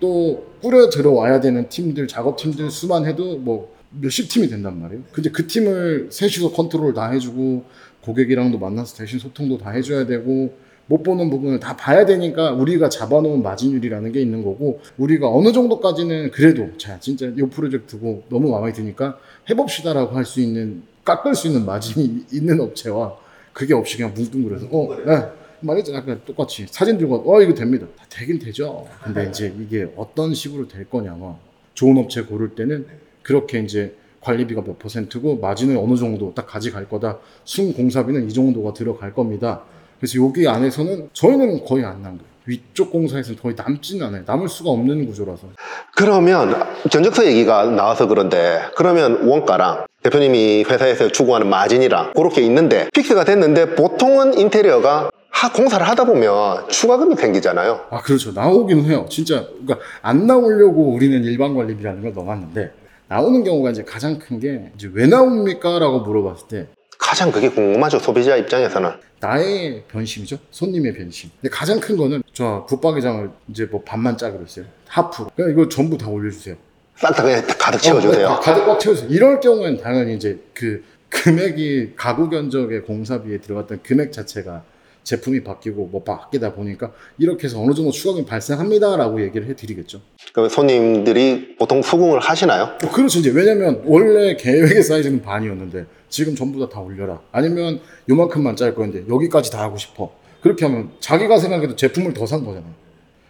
또 0.00 0.46
꾸려 0.60 0.88
들어와야 0.90 1.40
되는 1.40 1.68
팀들 1.68 2.08
작업팀들 2.08 2.70
수만 2.70 3.06
해도 3.06 3.38
뭐 3.38 3.74
몇십 3.90 4.28
팀이 4.28 4.48
된단 4.48 4.80
말이에요. 4.80 5.02
근데 5.12 5.30
그 5.30 5.46
팀을 5.46 6.08
셋이서 6.10 6.52
컨트롤 6.52 6.92
다 6.94 7.10
해주고 7.10 7.64
고객이랑도 8.02 8.58
만나서 8.58 8.96
대신 8.96 9.18
소통도 9.18 9.58
다 9.58 9.70
해줘야 9.70 10.06
되고 10.06 10.54
못 10.88 11.02
보는 11.02 11.30
부분을 11.30 11.58
다 11.58 11.76
봐야 11.76 12.04
되니까 12.06 12.52
우리가 12.52 12.88
잡아놓은 12.88 13.42
마진율이라는 13.42 14.12
게 14.12 14.20
있는 14.20 14.44
거고 14.44 14.80
우리가 14.98 15.28
어느 15.28 15.52
정도까지는 15.52 16.30
그래도 16.30 16.76
자 16.78 17.00
진짜 17.00 17.26
이 17.26 17.42
프로젝트고 17.50 18.22
너무 18.28 18.50
마음에 18.50 18.72
드니까 18.72 19.18
해봅시다라고 19.50 20.14
할 20.14 20.24
수 20.24 20.40
있는 20.40 20.82
깎을 21.04 21.34
수 21.34 21.48
있는 21.48 21.64
마진이 21.64 22.26
있는 22.32 22.60
업체와 22.60 23.16
그게 23.52 23.74
없이 23.74 23.96
그냥 23.96 24.12
뭉뚱그려서 24.14 24.66
어, 24.70 24.96
네. 25.04 25.22
말했잖아. 25.66 25.98
아까 25.98 26.16
똑같이. 26.24 26.66
사진 26.68 26.96
들고 26.98 27.24
어 27.26 27.42
이거 27.42 27.52
됩니다. 27.54 27.86
다 27.98 28.04
되긴 28.08 28.38
되죠. 28.38 28.86
근데 29.02 29.28
이제 29.28 29.52
이게 29.60 29.86
어떤 29.96 30.32
식으로 30.34 30.68
될 30.68 30.88
거냐면 30.88 31.34
좋은 31.74 31.98
업체 31.98 32.22
고를 32.22 32.50
때는 32.50 32.86
그렇게 33.22 33.58
이제 33.60 33.94
관리비가 34.20 34.62
몇 34.62 34.78
퍼센트고 34.78 35.36
마진을 35.38 35.76
어느 35.76 35.96
정도 35.96 36.32
딱 36.34 36.46
가져갈 36.46 36.88
거다. 36.88 37.18
순공사비는 37.44 38.28
이 38.28 38.32
정도가 38.32 38.72
들어갈 38.72 39.12
겁니다. 39.12 39.62
그래서 40.00 40.24
여기 40.24 40.48
안에서는 40.48 41.10
저희는 41.12 41.64
거의 41.64 41.84
안 41.84 42.02
남겨요. 42.02 42.26
위쪽 42.46 42.92
공사에서는 42.92 43.40
거의 43.40 43.54
남지는 43.56 44.06
않아요. 44.06 44.22
남을 44.24 44.48
수가 44.48 44.70
없는 44.70 45.06
구조라서. 45.06 45.48
그러면 45.96 46.54
견적서 46.90 47.26
얘기가 47.26 47.66
나와서 47.66 48.06
그런데 48.06 48.60
그러면 48.76 49.26
원가랑 49.28 49.86
대표님이 50.02 50.64
회사에서 50.68 51.08
추구하는 51.08 51.48
마진이랑 51.48 52.12
그렇게 52.14 52.42
있는데 52.42 52.88
픽스가 52.94 53.24
됐는데 53.24 53.74
보통은 53.74 54.38
인테리어가 54.38 55.10
하- 55.36 55.52
공사를 55.52 55.86
하다 55.86 56.04
보면 56.04 56.68
추가금이 56.70 57.14
생기잖아요. 57.16 57.80
아 57.90 58.00
그렇죠. 58.00 58.32
나오긴 58.32 58.84
해요. 58.86 59.06
진짜 59.10 59.46
그러니까 59.48 59.78
안 60.02 60.26
나오려고 60.26 60.92
우리는 60.94 61.22
일반 61.24 61.54
관리비라는 61.54 62.02
걸 62.02 62.14
넣어놨는데 62.14 62.72
나오는 63.08 63.44
경우가 63.44 63.70
이제 63.70 63.84
가장 63.84 64.18
큰 64.18 64.40
게 64.40 64.70
이제 64.74 64.90
왜 64.92 65.06
나옵니까? 65.06 65.78
라고 65.78 66.00
물어봤을 66.00 66.48
때 66.48 66.66
가장 66.98 67.30
그게 67.30 67.50
궁금하죠 67.50 67.98
소비자 67.98 68.36
입장에서는. 68.36 68.90
나의 69.20 69.84
변심이죠. 69.88 70.38
손님의 70.50 70.94
변심. 70.94 71.30
근데 71.40 71.54
가장 71.54 71.80
큰 71.80 71.96
거는 71.96 72.22
저 72.32 72.66
붙박이장을 72.68 73.30
이제 73.48 73.64
뭐 73.70 73.82
반만 73.84 74.16
짜기로 74.16 74.42
했어요. 74.42 74.64
하프로 74.88 75.30
그냥 75.36 75.50
이거 75.52 75.68
전부 75.68 75.96
다 75.98 76.08
올려주세요. 76.08 76.56
싹다 76.96 77.22
그냥 77.22 77.42
가득 77.58 77.76
어, 77.78 77.80
채워주세요. 77.80 78.40
가득 78.42 78.64
꽉 78.66 78.80
채워주세요. 78.80 79.10
이럴 79.10 79.40
경우에는 79.40 79.82
당연히 79.82 80.14
이제 80.16 80.38
그 80.54 80.82
금액이 81.10 81.92
가구 81.96 82.28
견적의 82.30 82.82
공사비에 82.84 83.38
들어갔던 83.38 83.80
금액 83.82 84.12
자체가 84.12 84.62
제품이 85.06 85.44
바뀌고 85.44 85.86
뭐 85.86 86.02
바뀌다 86.02 86.52
보니까 86.52 86.92
이렇게 87.16 87.44
해서 87.44 87.60
어느 87.62 87.72
정도 87.74 87.92
추가금이 87.92 88.26
발생합니다라고 88.26 89.22
얘기를 89.22 89.46
해드리겠죠 89.46 90.00
그러면 90.32 90.50
손님들이 90.50 91.54
보통 91.56 91.80
수긍을 91.80 92.18
하시나요? 92.18 92.76
어, 92.82 92.90
그렇죠. 92.92 93.20
이제 93.20 93.30
왜냐면 93.30 93.82
원래 93.84 94.34
계획의 94.36 94.82
사이즈는 94.82 95.22
반이었는데 95.22 95.86
지금 96.08 96.34
전부 96.34 96.58
다 96.58 96.68
다 96.68 96.80
올려라. 96.80 97.20
아니면 97.30 97.80
요만큼만 98.10 98.56
짤 98.56 98.74
건데 98.74 99.04
여기까지 99.08 99.52
다 99.52 99.62
하고 99.62 99.76
싶어. 99.78 100.10
그렇게 100.42 100.64
하면 100.66 100.90
자기가 100.98 101.38
생각해도 101.38 101.76
제품을 101.76 102.12
더 102.12 102.26
산 102.26 102.44
거잖아요. 102.44 102.74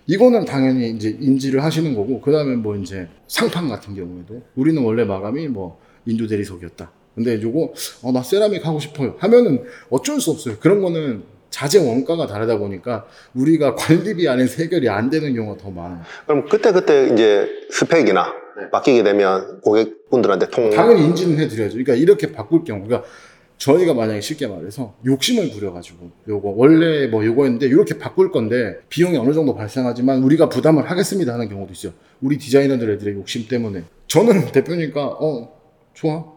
이거는 0.06 0.46
당연히 0.46 0.90
이제 0.90 1.14
인지를 1.20 1.62
하시는 1.62 1.94
거고 1.94 2.20
그다음에 2.22 2.56
뭐 2.56 2.74
이제 2.76 3.06
상판 3.28 3.68
같은 3.68 3.94
경우에도 3.94 4.40
우리는 4.54 4.82
원래 4.82 5.04
마감이 5.04 5.46
뭐 5.48 5.78
인도 6.06 6.26
대리석이었다. 6.26 6.90
근데 7.14 7.40
요거 7.42 7.72
어, 8.02 8.12
나 8.12 8.22
세라믹 8.22 8.64
하고 8.66 8.80
싶어요. 8.80 9.14
하면은 9.18 9.64
어쩔 9.90 10.18
수 10.20 10.30
없어요. 10.30 10.56
그런 10.58 10.80
거는 10.80 11.35
자재 11.56 11.78
원가가 11.78 12.26
다르다 12.26 12.58
보니까 12.58 13.06
우리가 13.32 13.76
관리비 13.76 14.28
안에 14.28 14.44
해결이 14.44 14.90
안 14.90 15.08
되는 15.08 15.34
경우가 15.34 15.56
더 15.56 15.70
많아요. 15.70 16.02
그럼 16.26 16.46
그때 16.50 16.70
그때 16.70 17.08
이제 17.10 17.48
스펙이나 17.70 18.34
바뀌게 18.70 19.02
되면 19.02 19.62
고객분들한테 19.62 20.50
통 20.50 20.68
당연히 20.68 21.06
인지는 21.06 21.38
해드려야죠. 21.38 21.72
그러니까 21.72 21.94
이렇게 21.94 22.30
바꿀 22.30 22.62
경우, 22.62 22.84
그러니까 22.84 23.08
저희가 23.56 23.94
만약에 23.94 24.20
쉽게 24.20 24.48
말해서 24.48 24.96
욕심을 25.06 25.48
부려가지고 25.50 26.10
요거 26.28 26.52
원래 26.56 27.06
뭐 27.06 27.24
요거였는데 27.24 27.68
이렇게 27.68 27.96
바꿀 27.96 28.30
건데 28.30 28.76
비용이 28.90 29.16
어느 29.16 29.32
정도 29.32 29.54
발생하지만 29.54 30.22
우리가 30.24 30.50
부담을 30.50 30.90
하겠습니다 30.90 31.32
하는 31.32 31.48
경우도 31.48 31.72
있어요. 31.72 31.94
우리 32.20 32.36
디자이너들 32.36 32.90
애들의 32.90 33.14
욕심 33.14 33.48
때문에 33.48 33.84
저는 34.08 34.48
대표니까 34.52 35.06
어 35.06 35.56
좋아 35.94 36.35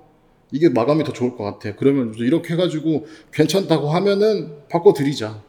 이게 0.51 0.69
마감이 0.69 1.03
더 1.03 1.13
좋을 1.13 1.35
것 1.35 1.43
같아. 1.43 1.75
그러면 1.75 2.13
이렇게 2.17 2.53
해가지고 2.53 3.05
괜찮다고 3.31 3.89
하면은 3.89 4.53
바꿔드리자. 4.69 5.41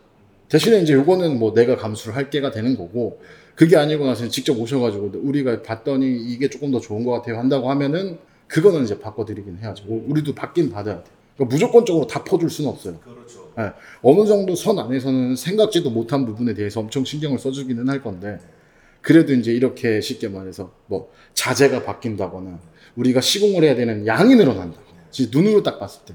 대신에 0.49 0.81
이제 0.83 0.93
요거는 0.95 1.39
뭐 1.39 1.55
내가 1.55 1.77
감수를 1.77 2.17
할 2.17 2.29
게가 2.29 2.51
되는 2.51 2.77
거고 2.77 3.21
그게 3.55 3.77
아니고 3.77 4.05
나서 4.07 4.29
직접 4.29 4.59
오셔가지고 4.59 5.13
우리가 5.23 5.63
봤더니 5.63 6.07
이게 6.33 6.49
조금 6.51 6.71
더 6.71 6.81
좋은 6.81 7.05
것 7.05 7.13
같아요 7.13 7.39
한다고 7.39 7.71
하면은 7.71 8.19
그거는 8.49 8.83
이제 8.85 8.99
바꿔드리긴 8.99 9.59
해야죠. 9.63 9.85
우- 9.89 10.05
우리도 10.09 10.35
받긴 10.35 10.71
받아야 10.71 10.97
돼. 11.03 11.11
그러니까 11.37 11.55
무조건적으로 11.55 12.07
다 12.07 12.25
퍼줄 12.25 12.51
수는 12.51 12.69
없어요. 12.71 12.99
그렇죠. 12.99 13.53
예, 13.59 13.71
어느 14.03 14.27
정도 14.27 14.55
선 14.57 14.79
안에서는 14.79 15.37
생각지도 15.37 15.91
못한 15.91 16.27
부분에 16.27 16.53
대해서 16.55 16.81
엄청 16.81 17.05
신경을 17.05 17.39
써주기는 17.39 17.89
할 17.89 18.03
건데 18.03 18.39
그래도 19.03 19.33
이제 19.33 19.53
이렇게 19.53 20.01
쉽게 20.01 20.29
말해서 20.29 20.73
뭐 20.87 21.11
자재가 21.35 21.85
바뀐다거나 21.85 22.59
우리가 22.97 23.21
시공을 23.21 23.63
해야 23.63 23.75
되는 23.77 24.05
양이 24.07 24.35
늘어난다. 24.35 24.79
눈으로 25.33 25.63
딱 25.63 25.79
봤을 25.79 26.03
때. 26.07 26.15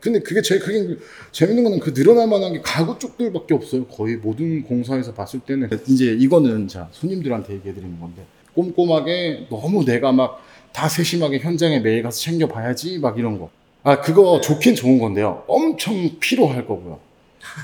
근데 0.00 0.18
그게 0.20 0.42
제일 0.42 0.60
크게 0.60 0.96
재밌는 1.30 1.62
거는 1.62 1.78
그 1.78 1.94
늘어날 1.94 2.26
만한 2.26 2.52
게 2.52 2.60
가구 2.62 2.98
쪽들밖에 2.98 3.54
없어요. 3.54 3.86
거의 3.86 4.16
모든 4.16 4.64
공사에서 4.64 5.14
봤을 5.14 5.40
때는 5.40 5.68
이제 5.86 6.06
이거는 6.18 6.66
자 6.66 6.88
손님들한테 6.90 7.54
얘기해 7.54 7.72
드리는 7.74 8.00
건데 8.00 8.24
꼼꼼하게 8.54 9.46
너무 9.50 9.84
내가 9.84 10.12
막 10.12 10.42
다 10.72 10.88
세심하게 10.88 11.38
현장에 11.38 11.80
매일 11.80 12.02
가서 12.02 12.18
챙겨봐야지 12.18 12.98
막 12.98 13.18
이런 13.18 13.38
거. 13.38 13.50
아 13.82 14.00
그거 14.00 14.40
좋긴 14.40 14.74
좋은 14.74 14.98
건데요. 14.98 15.44
엄청 15.46 16.18
필요할 16.18 16.66
거고요. 16.66 16.98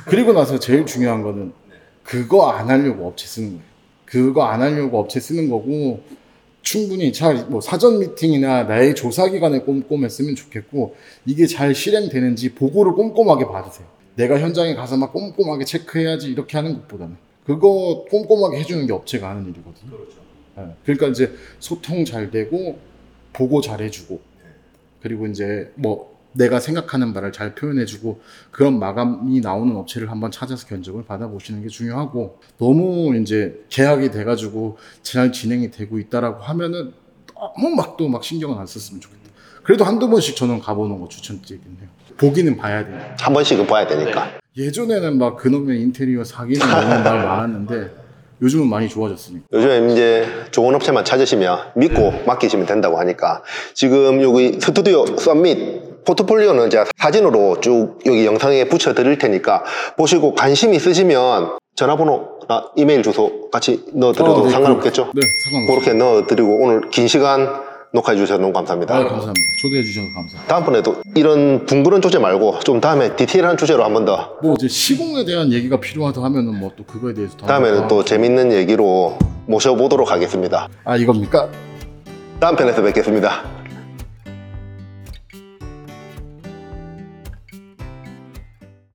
그리고 0.07 0.33
나서 0.33 0.59
제일 0.59 0.85
중요한 0.85 1.23
거는 1.23 1.53
그거 2.03 2.51
안 2.51 2.69
하려고 2.69 3.07
업체 3.07 3.27
쓰는 3.27 3.51
거예요. 3.51 3.63
그거 4.05 4.45
안 4.45 4.61
하려고 4.63 4.99
업체 5.01 5.21
쓰는 5.21 5.49
거고 5.49 6.03
충분히 6.69 7.15
잘 7.15 7.47
뭐 7.49 7.63
사전 7.63 7.99
미팅이나 7.99 8.65
나의 8.65 8.95
조사 8.95 9.27
기간에 9.31 9.61
꼼꼼했으면 9.61 10.35
좋겠고 10.35 10.97
이게 11.25 11.47
잘 11.47 11.75
실행되는지 11.75 12.55
보고를 12.55 12.93
꼼꼼하게 12.93 13.47
받으세요. 13.47 13.87
내가 14.17 14.39
현장에 14.39 14.75
가서 14.75 14.99
막 14.99 15.15
꼼꼼하게 15.15 15.65
체크해야지 15.65 16.29
이렇게 16.29 16.59
하는 16.59 16.75
것보다는 16.75 17.17
그거 17.47 18.05
꼼꼼하게 18.11 18.59
해주는 18.59 18.87
게 18.87 18.93
업체가 18.93 19.31
하는 19.31 19.45
일이거든요. 19.45 19.91
그렇죠. 19.91 20.19
예, 20.59 20.75
그러니까 20.85 21.07
이제 21.07 21.33
소통 21.59 22.05
잘 22.05 22.31
되고 22.31 22.79
보고 23.33 23.63
잘 23.63 23.81
해주고 23.81 24.21
그리고 25.01 25.27
이제 25.27 25.73
뭐 25.75 26.18
내가 26.33 26.61
생각하는 26.61 27.13
바를 27.15 27.33
잘 27.33 27.55
표현해주고 27.55 28.21
그런 28.51 28.79
마감이 28.79 29.41
나오는 29.41 29.75
업체를 29.77 30.11
한번 30.11 30.31
찾아서 30.31 30.67
견적을 30.67 31.05
받아보시는 31.05 31.63
게 31.63 31.69
중요하고 31.69 32.39
너무 32.59 33.17
이제 33.17 33.65
계약이 33.71 34.11
돼가지고 34.11 34.79
잘 35.03 35.33
진행이 35.33 35.71
되고 35.71 35.99
있다라고 35.99 36.43
하면은 36.43 36.93
너무 37.57 37.75
막 37.75 37.97
또 37.97 38.09
막 38.09 38.23
신경을 38.25 38.59
안 38.59 38.67
썼으면 38.67 39.01
좋겠다. 39.01 39.23
그래도 39.63 39.85
한두 39.85 40.09
번씩 40.09 40.37
저는 40.37 40.61
가보는 40.61 41.01
거 41.01 41.09
추천드리긴 41.09 41.77
해요. 41.81 41.89
보기는 42.17 42.57
봐야 42.57 42.85
돼요. 42.85 43.01
한 43.19 43.33
번씩은 43.33 43.67
봐야 43.67 43.87
되니까. 43.87 44.33
예전에는 44.57 45.19
막 45.19 45.37
그놈의 45.37 45.81
인테리어 45.83 46.25
사기는 46.25 46.67
이런 46.67 47.05
말 47.05 47.25
많았는데 47.25 47.91
요즘은 48.43 48.67
많이 48.69 48.89
좋아졌으니까. 48.89 49.47
요즘에 49.53 49.93
이제 49.93 50.27
좋은 50.51 50.75
업체만 50.75 51.05
찾으시면 51.05 51.73
믿고 51.77 52.25
맡기시면 52.27 52.67
된다고 52.67 52.99
하니까 52.99 53.43
지금 53.75 54.21
여기 54.23 54.59
스튜디오 54.61 55.05
썸밋 55.17 55.88
포트폴리오는 56.09 56.71
제가 56.71 56.87
사진으로 56.97 57.61
쭉 57.61 57.99
여기 58.07 58.25
영상에 58.25 58.65
붙여 58.65 58.95
드릴 58.95 59.19
테니까 59.19 59.63
보시고 59.99 60.35
관심 60.35 60.73
있으시면 60.73 61.59
전화번호나 61.77 62.71
이메일 62.77 63.03
주소 63.03 63.51
같이 63.51 63.85
넣어드려도 63.93 64.35
어, 64.41 64.45
네, 64.45 64.51
상관없겠죠? 64.51 65.11
네, 65.15 65.21
상관없어요. 65.45 65.67
그렇게 65.81 65.93
넣어드리고 65.93 66.65
오늘 66.65 66.89
긴 66.91 67.07
시간 67.09 67.47
녹화해 67.93 68.17
주셔서 68.19 68.41
너무 68.41 68.53
감사합니다. 68.55 68.95
아, 68.95 68.99
감사합니다. 69.01 69.41
초대해 69.61 69.83
주셔서 69.83 70.07
감사합니다. 70.15 70.47
다음번에도 70.49 70.97
이런 71.15 71.67
둥그런 71.67 72.01
주제 72.01 72.19
말고 72.19 72.61
좀 72.61 72.81
다음에 72.81 73.15
디테일한 73.15 73.57
주제로 73.59 73.85
한 73.85 73.93
번 73.93 74.05
더 74.07 74.39
뭐 74.43 74.55
이제 74.59 74.67
시공에 74.69 75.25
대한 75.27 75.53
얘기가 75.53 75.79
필요하다 75.79 76.23
하면은 76.23 76.59
뭐 76.59 76.71
또 76.77 76.85
그거에 76.85 77.13
대해서 77.13 77.37
더 77.37 77.47
다음에는 77.47 77.87
또 77.89 78.03
재밌는 78.05 78.53
얘기로 78.53 79.19
모셔보도록 79.47 80.11
하겠습니다. 80.11 80.69
아 80.85 80.97
이겁니까? 80.97 81.49
다음 82.41 82.57
편에서 82.57 82.83
뵙겠습니다. 82.83 83.58